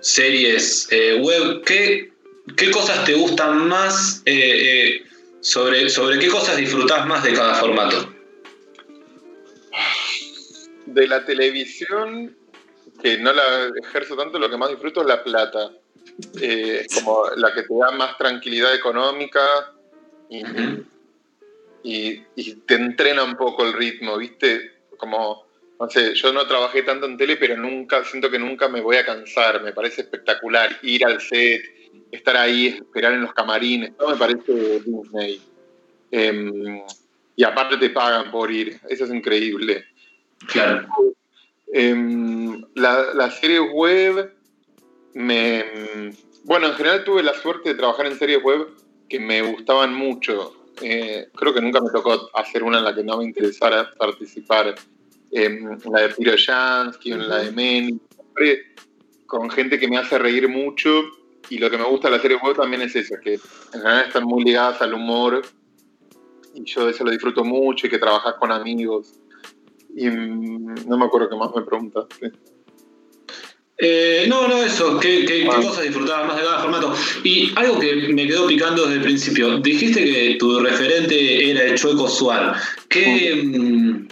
series 0.00 0.88
eh, 0.90 1.18
web. 1.20 1.62
¿Qué, 1.64 2.12
¿Qué, 2.56 2.70
cosas 2.70 3.04
te 3.04 3.14
gustan 3.14 3.68
más? 3.68 4.22
Eh, 4.26 5.02
sobre, 5.48 5.88
¿Sobre 5.88 6.18
qué 6.18 6.28
cosas 6.28 6.58
disfrutas 6.58 7.06
más 7.06 7.22
de 7.22 7.32
cada 7.32 7.54
formato? 7.54 8.14
de 10.86 11.06
la 11.06 11.24
televisión, 11.24 12.34
que 13.00 13.18
no 13.18 13.32
la 13.32 13.70
ejerzo 13.82 14.16
tanto, 14.16 14.38
lo 14.38 14.50
que 14.50 14.56
más 14.56 14.70
disfruto 14.70 15.02
es 15.02 15.06
la 15.06 15.22
plata. 15.22 15.70
Eh, 16.40 16.84
es 16.84 16.94
como 16.94 17.24
la 17.36 17.52
que 17.54 17.62
te 17.62 17.74
da 17.74 17.90
más 17.92 18.16
tranquilidad 18.16 18.74
económica 18.74 19.74
y, 20.28 20.42
te 22.66 22.74
entrena 22.74 23.22
un 23.22 23.36
poco 23.36 23.64
el 23.64 23.74
ritmo, 23.74 24.16
¿viste? 24.16 24.80
Como, 24.96 25.46
no 25.78 25.88
sé, 25.90 26.14
yo 26.14 26.32
no 26.32 26.46
trabajé 26.46 26.82
tanto 26.82 27.06
en 27.06 27.16
tele, 27.16 27.36
pero 27.36 27.56
nunca, 27.56 28.02
siento 28.04 28.30
que 28.30 28.38
nunca 28.38 28.68
me 28.68 28.80
voy 28.80 28.96
a 28.96 29.06
cansar, 29.06 29.62
me 29.62 29.72
parece 29.72 30.02
espectacular 30.02 30.78
ir 30.82 31.04
al 31.04 31.20
set, 31.20 31.62
estar 32.10 32.36
ahí, 32.36 32.68
esperar 32.68 33.12
en 33.12 33.22
los 33.22 33.32
camarines, 33.32 33.96
todo 33.96 34.10
me 34.10 34.16
parece 34.16 34.80
Disney. 34.80 35.40
Em, 36.10 36.82
y 37.36 37.44
aparte 37.44 37.76
te 37.76 37.90
pagan 37.90 38.30
por 38.30 38.50
ir, 38.50 38.80
eso 38.88 39.04
es 39.04 39.10
increíble. 39.10 39.84
Claro. 40.46 40.88
Em, 41.72 42.64
la, 42.74 43.14
la, 43.14 43.30
serie 43.30 43.60
web 43.60 44.32
me. 45.14 45.64
Bueno, 46.44 46.68
en 46.68 46.74
general 46.74 47.04
tuve 47.04 47.22
la 47.22 47.34
suerte 47.34 47.70
de 47.70 47.74
trabajar 47.74 48.06
en 48.06 48.18
series 48.18 48.42
web 48.42 48.68
que 49.08 49.20
me 49.20 49.42
gustaban 49.42 49.92
mucho. 49.92 50.54
Eh, 50.80 51.28
creo 51.34 51.52
que 51.52 51.60
nunca 51.60 51.80
me 51.80 51.90
tocó 51.90 52.30
hacer 52.34 52.62
una 52.62 52.78
en 52.78 52.84
la 52.84 52.94
que 52.94 53.02
no 53.02 53.18
me 53.18 53.24
interesara 53.24 53.90
participar. 53.98 54.74
en 55.30 55.78
la 55.92 56.00
de 56.00 56.08
Piro 56.14 56.32
Jansky, 56.36 57.12
en 57.12 57.28
la 57.28 57.38
de 57.38 57.52
Men, 57.52 58.00
con 59.26 59.50
gente 59.50 59.78
que 59.78 59.88
me 59.88 59.98
hace 59.98 60.18
reír 60.18 60.48
mucho. 60.48 61.02
Y 61.50 61.58
lo 61.58 61.70
que 61.70 61.78
me 61.78 61.84
gusta 61.84 62.08
de 62.08 62.16
la 62.16 62.22
serie 62.22 62.38
web 62.42 62.56
también 62.56 62.82
es 62.82 62.94
eso, 62.94 63.14
que 63.22 63.34
en 63.34 63.40
general 63.72 64.06
están 64.06 64.24
muy 64.24 64.44
ligadas 64.44 64.80
al 64.82 64.94
humor. 64.94 65.42
Y 66.54 66.64
yo 66.64 66.88
eso 66.88 67.04
lo 67.04 67.10
disfruto 67.10 67.44
mucho 67.44 67.86
y 67.86 67.90
que 67.90 67.98
trabajas 67.98 68.34
con 68.38 68.50
amigos 68.52 69.14
y 69.98 70.06
no 70.06 70.96
me 70.96 71.04
acuerdo 71.04 71.28
qué 71.28 71.36
más 71.36 71.50
me 71.54 71.62
preguntaste. 71.62 72.32
Eh, 73.78 74.26
no, 74.28 74.48
no, 74.48 74.62
eso. 74.62 74.98
¿Qué, 74.98 75.24
qué, 75.24 75.44
cosas 75.46 75.84
disfrutabas 75.84 76.26
más 76.26 76.36
de 76.36 76.42
cada 76.42 76.60
formato? 76.60 76.94
Y 77.24 77.52
algo 77.56 77.78
que 77.78 77.94
me 78.12 78.26
quedó 78.26 78.46
picando 78.46 78.82
desde 78.82 78.96
el 78.96 79.02
principio. 79.02 79.58
Dijiste 79.58 80.04
que 80.04 80.36
tu 80.38 80.58
referente 80.60 81.50
era 81.50 81.64
el 81.64 81.76
Chueco 81.76 82.08
Suar. 82.08 82.56
¿Qué, 82.88 83.40
mm, 83.44 84.08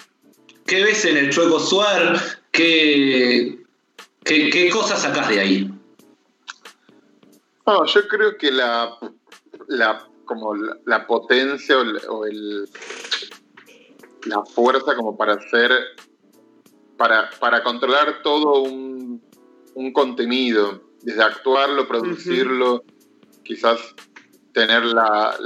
¿qué 0.67 0.85
ves 0.85 1.05
en 1.05 1.17
el 1.17 1.31
Chueco 1.31 1.59
Suar? 1.59 2.21
¿Qué, 2.51 3.59
qué, 4.25 4.69
cosas 4.71 5.03
sacás 5.03 5.29
de 5.29 5.41
ahí? 5.41 5.71
No, 7.67 7.85
yo 7.85 8.07
creo 8.09 8.37
que 8.37 8.53
la, 8.53 8.97
la 9.67 10.09
como 10.25 10.55
la, 10.55 11.07
potencia 11.07 11.77
o 12.09 12.27
el, 12.27 12.69
la 14.27 14.45
fuerza 14.45 14.95
como 14.95 15.17
para 15.17 15.35
hacer, 15.35 15.73
para, 16.97 17.31
para 17.41 17.63
controlar 17.63 18.23
todo 18.23 18.63
un, 18.63 19.23
contenido, 19.93 20.83
desde 21.03 21.23
actuarlo, 21.23 21.87
producirlo, 21.87 22.85
quizás 23.45 23.79
tener 24.53 24.85
la, 24.85 25.37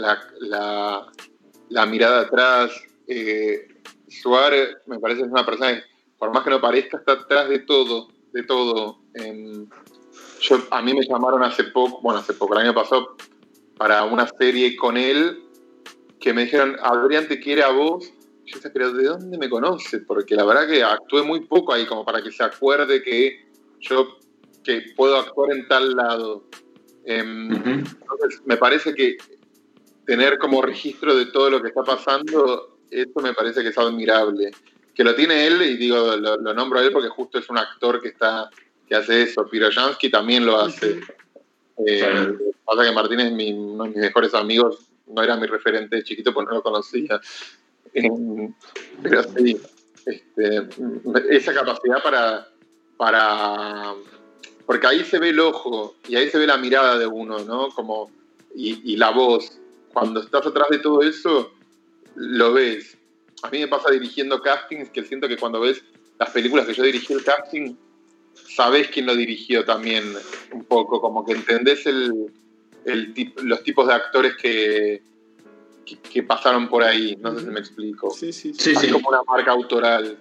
la, 1.69 1.87
mirada 1.87 2.23
atrás. 2.23 2.71
Eh, 3.07 3.83
Suárez 4.09 4.77
me 4.87 4.99
parece 4.99 5.23
es 5.23 5.29
una 5.29 5.45
persona 5.45 5.75
que, 5.75 5.83
por 6.19 6.33
más 6.33 6.45
que 6.45 6.51
no 6.51 6.61
parezca, 6.61 6.99
está 6.99 7.13
atrás 7.13 7.49
de 7.49 7.61
todo, 7.61 8.09
de 8.33 8.43
todo. 8.45 9.01
Yo, 10.41 10.59
a 10.71 10.83
mí 10.83 10.95
me 10.95 11.07
llamaron 11.07 11.43
hace 11.43 11.65
poco, 11.65 12.01
bueno, 12.03 12.21
hace 12.21 12.35
poco, 12.35 12.55
el 12.55 12.67
año 12.67 12.75
pasado, 12.75 13.17
para 13.77 14.05
una 14.05 14.29
serie 14.39 14.77
con 14.77 14.97
él, 14.97 15.43
que 16.19 16.33
me 16.33 16.45
dijeron, 16.45 16.77
Adrián 16.83 17.29
te 17.29 17.41
quiere 17.41 17.63
a 17.63 17.71
vos 17.71 18.13
yo 18.51 18.57
decía, 18.57 18.71
pero 18.73 18.93
¿de 18.93 19.05
dónde 19.05 19.39
me 19.39 19.49
conoce? 19.49 20.01
Porque 20.01 20.35
la 20.35 20.45
verdad 20.45 20.67
que 20.67 20.83
actué 20.83 21.23
muy 21.23 21.41
poco 21.41 21.73
ahí 21.73 21.87
como 21.87 22.05
para 22.05 22.23
que 22.23 22.33
se 22.33 22.43
acuerde 22.43 23.03
que 23.03 23.47
yo 23.81 24.19
que 24.65 24.83
puedo 24.97 25.17
actuar 25.17 25.53
en 25.53 25.69
tal 25.69 25.95
lado. 25.95 26.45
Em, 27.05 27.51
entonces, 27.51 28.43
me 28.45 28.57
parece 28.57 28.95
que 28.95 29.17
tener 30.05 30.39
como 30.39 30.61
registro 30.61 31.15
de 31.15 31.27
todo 31.27 31.49
lo 31.49 31.63
que 31.63 31.69
está 31.69 31.83
pasando, 31.83 32.79
esto 32.91 33.21
me 33.21 33.33
parece 33.33 33.63
que 33.63 33.69
es 33.69 33.79
admirable. 33.79 34.51
Que 34.95 35.05
lo 35.05 35.15
tiene 35.15 35.47
él, 35.47 35.63
y 35.63 35.77
digo, 35.77 36.17
lo, 36.17 36.37
nombro 36.53 36.81
a 36.81 36.83
él 36.83 36.93
porque 36.93 37.09
justo 37.09 37.39
es 37.39 37.49
un 37.49 37.57
actor 37.57 38.03
que 38.03 38.09
está 38.09 38.51
que 38.91 38.97
hace 38.97 39.23
eso. 39.23 39.47
Piroyansky 39.47 40.11
también 40.11 40.45
lo 40.45 40.61
hace. 40.61 41.01
Eh, 41.87 42.35
pasa 42.65 42.85
que 42.85 42.93
Martín 42.93 43.21
es 43.21 43.31
uno 43.31 43.85
de 43.85 43.91
mis 43.91 43.97
mejores 43.97 44.35
amigos, 44.35 44.81
no 45.07 45.23
era 45.23 45.37
mi 45.37 45.47
referente 45.47 45.97
de 45.97 46.03
chiquito, 46.03 46.35
pues 46.35 46.47
no 46.49 46.55
lo 46.55 46.63
conocía. 46.63 47.21
Eh, 47.95 48.51
pero 49.03 49.23
sí, 49.23 49.61
este, 50.05 50.69
esa 51.31 51.55
capacidad 51.55 52.03
para, 52.03 52.49
para. 52.97 53.95
Porque 54.67 54.87
ahí 54.89 55.05
se 55.05 55.21
ve 55.21 55.31
el 55.31 55.41
ojo 55.41 55.95
y 56.09 56.17
ahí 56.17 56.29
se 56.29 56.39
ve 56.39 56.47
la 56.47 56.59
mirada 56.59 56.99
de 56.99 57.07
uno, 57.07 57.39
¿no? 57.45 57.69
Como, 57.71 58.11
y, 58.55 58.97
la 58.97 59.11
voz. 59.11 59.57
Cuando 59.93 60.21
estás 60.21 60.47
atrás 60.47 60.69
de 60.71 60.79
todo 60.79 61.03
eso, 61.03 61.53
lo 62.17 62.53
ves. 62.53 62.97
A 63.43 63.51
mí 63.51 63.61
me 63.61 63.69
pasa 63.69 63.91
dirigiendo 63.91 64.43
castings 64.43 64.91
que 64.91 65.05
siento 65.05 65.29
que 65.29 65.37
cuando 65.37 65.61
ves 65.61 65.83
las 66.19 66.31
películas 66.31 66.67
que 66.67 66.75
yo 66.75 66.83
dirigí 66.83 67.13
el 67.13 67.25
casting, 67.25 67.75
sabes 68.61 68.89
quién 68.89 69.07
lo 69.07 69.17
dirigió 69.17 69.65
también 69.65 70.05
un 70.53 70.65
poco, 70.65 71.01
como 71.01 71.25
que 71.25 71.33
entendés 71.33 71.87
el, 71.87 72.31
el 72.85 73.15
los 73.43 73.63
tipos 73.63 73.87
de 73.87 73.95
actores 73.95 74.35
que, 74.37 75.01
que, 76.13 76.23
pasaron 76.23 76.69
por 76.69 76.85
ahí, 76.85 77.17
no 77.23 77.35
sé 77.35 77.47
si 77.47 77.47
me 77.47 77.59
explico. 77.59 78.11
Sí, 78.11 78.35
sí, 78.35 78.53
sí. 78.53 78.75
sí, 78.75 78.91
como 78.91 79.09
una 79.09 79.23
marca 79.23 79.53
autoral. 79.53 80.19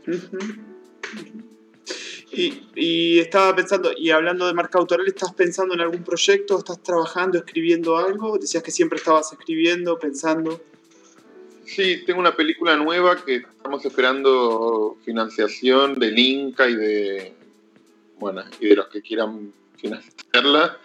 y, 2.31 2.61
y, 2.75 3.19
estaba 3.19 3.53
pensando, 3.53 3.91
y 3.97 4.09
hablando 4.11 4.47
de 4.47 4.53
marca 4.53 4.79
autoral, 4.79 5.05
¿estás 5.05 5.33
pensando 5.33 5.73
en 5.73 5.81
algún 5.81 6.05
proyecto? 6.05 6.59
¿Estás 6.59 6.81
trabajando, 6.81 7.39
escribiendo 7.39 7.97
algo? 7.97 8.37
Decías 8.37 8.63
que 8.63 8.71
siempre 8.71 8.99
estabas 8.99 9.33
escribiendo, 9.33 9.99
pensando. 9.99 10.61
Sí, 11.65 12.03
tengo 12.05 12.21
una 12.21 12.37
película 12.37 12.77
nueva 12.77 13.17
que 13.17 13.35
estamos 13.35 13.85
esperando 13.85 14.97
financiación 15.03 15.99
del 15.99 16.17
Inca 16.17 16.69
y 16.69 16.75
de, 16.75 17.38
bueno, 18.19 18.43
y 18.59 18.67
de 18.67 18.75
los 18.75 18.87
que 18.87 19.01
quieran 19.01 19.53
financiarla. 19.77 20.77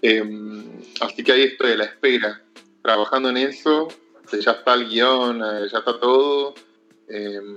Em, 0.00 0.64
así 1.00 1.24
que 1.24 1.32
ahí 1.32 1.42
estoy 1.42 1.72
a 1.72 1.76
la 1.76 1.84
espera, 1.84 2.42
trabajando 2.82 3.30
en 3.30 3.38
eso. 3.38 3.88
Ya 4.32 4.52
está 4.52 4.74
el 4.74 4.88
guion, 4.88 5.42
eh, 5.42 5.68
ya 5.70 5.78
está 5.78 5.98
todo. 5.98 6.54
Em, 7.08 7.56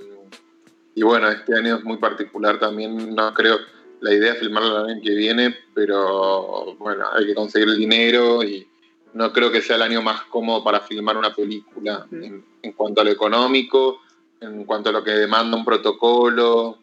y 0.96 1.04
bueno, 1.04 1.30
este 1.30 1.58
año 1.58 1.78
es 1.78 1.84
muy 1.84 1.98
particular 1.98 2.60
también. 2.60 3.16
No 3.16 3.34
creo, 3.34 3.60
la 4.02 4.14
idea 4.14 4.34
es 4.34 4.40
filmarlo 4.40 4.86
el 4.86 4.92
año 4.92 5.02
que 5.02 5.16
viene, 5.16 5.56
pero 5.74 6.76
bueno, 6.76 7.06
hay 7.14 7.26
que 7.26 7.36
conseguir 7.36 7.70
el 7.70 7.78
dinero 7.78 8.44
y 8.44 8.68
no 9.14 9.32
creo 9.32 9.52
que 9.52 9.62
sea 9.62 9.78
el 9.78 9.82
año 9.82 10.02
más 10.02 10.24
cómodo 10.24 10.64
para 10.64 10.82
filmar 10.82 11.18
una 11.18 11.34
película 11.34 12.06
en, 12.12 12.74
cuanto 12.74 13.02
a 13.02 13.04
lo 13.06 13.12
económico, 13.12 14.02
en 14.42 14.66
cuanto 14.66 14.90
a 14.90 14.94
lo 14.94 15.04
que 15.04 15.12
demanda 15.12 15.56
un 15.56 15.64
protocolo 15.64 16.78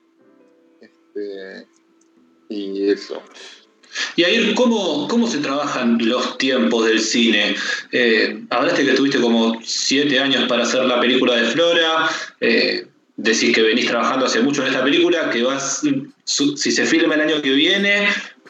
este, 0.81 1.69
y 2.53 2.91
eso. 2.91 3.23
Y 4.17 4.25
ahí, 4.25 4.55
¿cómo, 4.55 5.07
¿cómo 5.09 5.27
se 5.27 5.39
trabajan 5.39 5.99
los 6.01 6.39
tiempos 6.39 6.87
del 6.87 7.01
cine? 7.01 7.57
Eh, 7.93 8.43
hablaste 8.51 8.85
que 8.85 8.93
tuviste 8.93 9.21
como 9.21 9.61
siete 9.63 10.19
años 10.19 10.45
para 10.49 10.63
hacer 10.63 10.85
la 10.85 11.01
película 11.01 11.37
de 11.37 11.45
Flora. 11.51 12.09
Eh, 12.41 12.87
decís 13.17 13.55
que 13.55 13.63
venís 13.63 13.87
trabajando 13.87 14.27
hace 14.27 14.41
mucho 14.41 14.63
en 14.63 14.69
esta 14.69 14.83
película, 14.83 15.31
que 15.31 15.43
vas, 15.43 15.83
si 16.25 16.73
se 16.73 16.87
filma 16.87 17.15
el 17.15 17.21
año 17.21 17.43
que 17.43 17.53
viene, 17.53 18.09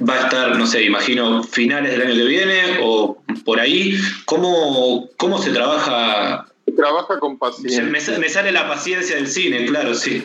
va 0.09 0.15
a 0.15 0.21
estar, 0.25 0.57
no 0.57 0.67
sé, 0.67 0.85
imagino, 0.85 1.43
finales 1.43 1.93
del 1.93 2.03
año 2.03 2.15
que 2.15 2.25
viene 2.25 2.79
o 2.83 3.21
por 3.45 3.61
ahí. 3.61 3.99
¿Cómo, 4.25 5.09
cómo 5.17 5.43
se 5.43 5.51
trabaja? 5.51 6.47
Se 6.65 6.73
trabaja 6.73 7.19
con 7.19 7.39
paciencia. 7.39 7.83
Me, 7.83 8.29
sale 8.29 8.53
la 8.53 8.69
paciencia 8.69 9.17
del 9.17 9.27
cine, 9.27 9.67
claro, 9.67 9.95
sí. 9.95 10.23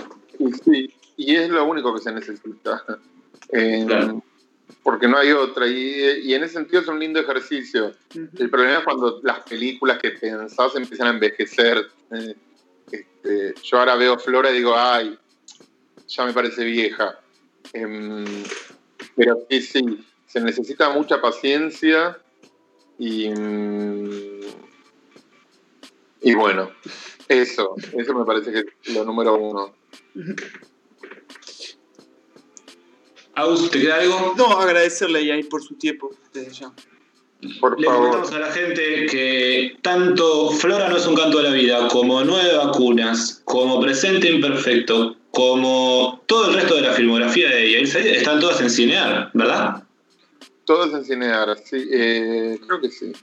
Sí, 0.63 0.94
y 1.18 1.36
es 1.36 1.50
lo 1.50 1.66
único 1.66 1.96
que 1.96 2.02
se 2.02 2.12
necesita. 2.12 2.84
Porque 4.84 5.08
no 5.08 5.18
hay 5.18 5.32
otra. 5.32 5.68
Y, 5.68 6.34
en 6.34 6.44
ese 6.44 6.54
sentido 6.56 6.82
es 6.82 6.88
un 6.88 7.00
lindo 7.00 7.20
ejercicio. 7.20 7.94
El 8.14 8.50
problema 8.50 8.80
es 8.80 8.84
cuando 8.84 9.20
las 9.24 9.40
películas 9.42 10.00
que 10.00 10.12
pensás 10.12 10.76
empiezan 10.76 11.08
a 11.08 11.12
envejecer. 11.12 11.88
Eh, 12.12 12.36
este, 12.92 13.54
yo 13.64 13.80
ahora 13.80 13.96
veo 13.96 14.18
Flora 14.18 14.50
y 14.52 14.58
digo, 14.58 14.74
ay, 14.76 15.18
ya 16.08 16.26
me 16.26 16.34
parece 16.34 16.64
vieja. 16.64 17.20
Em, 17.74 18.26
pero 19.16 19.46
sí, 19.50 19.62
sí, 19.62 20.06
se 20.26 20.40
necesita 20.40 20.90
mucha 20.90 21.20
paciencia 21.20 22.18
y, 22.98 23.30
y 26.22 26.34
bueno, 26.34 26.72
eso, 27.28 27.76
eso 27.94 28.14
me 28.14 28.26
parece 28.26 28.52
que 28.52 28.60
es 28.60 28.94
lo 28.94 29.04
número 29.04 29.36
uno. 29.36 29.76
Aus, 33.38 33.69
¿te 33.69 33.80
queda 33.80 33.97
algo? 33.97 34.34
No, 34.36 34.47
agradecerle 34.47 35.19
a 35.19 35.21
Yair 35.21 35.47
por 35.47 35.62
su 35.62 35.76
tiempo 35.76 36.10
desde 36.34 36.52
ya. 36.54 36.71
Por 37.60 37.80
Le 37.80 37.86
comentamos 37.86 38.32
a 38.32 38.39
la 38.39 38.52
gente 38.52 39.06
que 39.06 39.78
tanto 39.84 40.50
Flora 40.50 40.89
no 40.89 40.97
es 40.97 41.06
un 41.06 41.15
canto 41.15 41.38
de 41.38 41.43
la 41.43 41.52
vida, 41.52 41.88
como 41.88 42.23
Nueve 42.23 42.58
Vacunas, 42.58 43.43
como 43.45 43.80
Presente 43.80 44.28
Imperfecto, 44.32 45.17
como 45.30 46.23
todo 46.26 46.50
el 46.50 46.56
resto 46.56 46.78
de 46.78 46.82
la 46.82 46.93
filmografía 46.93 47.50
de 47.50 47.73
Yair 47.73 48.08
están 48.08 48.39
todas 48.39 48.60
en 48.60 48.71
Cinear, 48.71 49.30
¿verdad? 49.36 49.84
Todas 50.67 50.93
en 50.93 51.06
Cinear, 51.06 51.58
sí, 51.63 51.88
eh, 51.93 52.60
creo 52.67 52.82
que 52.82 52.89
sí. 52.89 53.13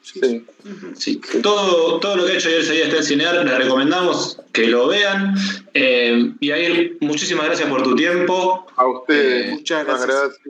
sí. 0.96 1.20
Todo, 1.42 2.00
todo 2.00 2.16
lo 2.16 2.24
que 2.24 2.32
ha 2.32 2.34
hecho 2.36 2.48
Yair 2.48 2.84
está 2.84 2.96
en 2.96 3.04
Cinear, 3.04 3.44
les 3.44 3.58
recomendamos 3.58 4.40
que 4.50 4.66
lo 4.66 4.88
vean. 4.88 5.34
Eh, 5.74 6.32
y 6.40 6.46
Yair, 6.48 6.96
muchísimas 7.02 7.44
gracias 7.44 7.68
por 7.68 7.82
tu 7.82 7.94
tiempo. 7.94 8.66
A 8.76 8.86
ustedes, 8.86 9.48
eh, 9.48 9.50
muchas 9.56 9.84
gracias. 9.84 10.40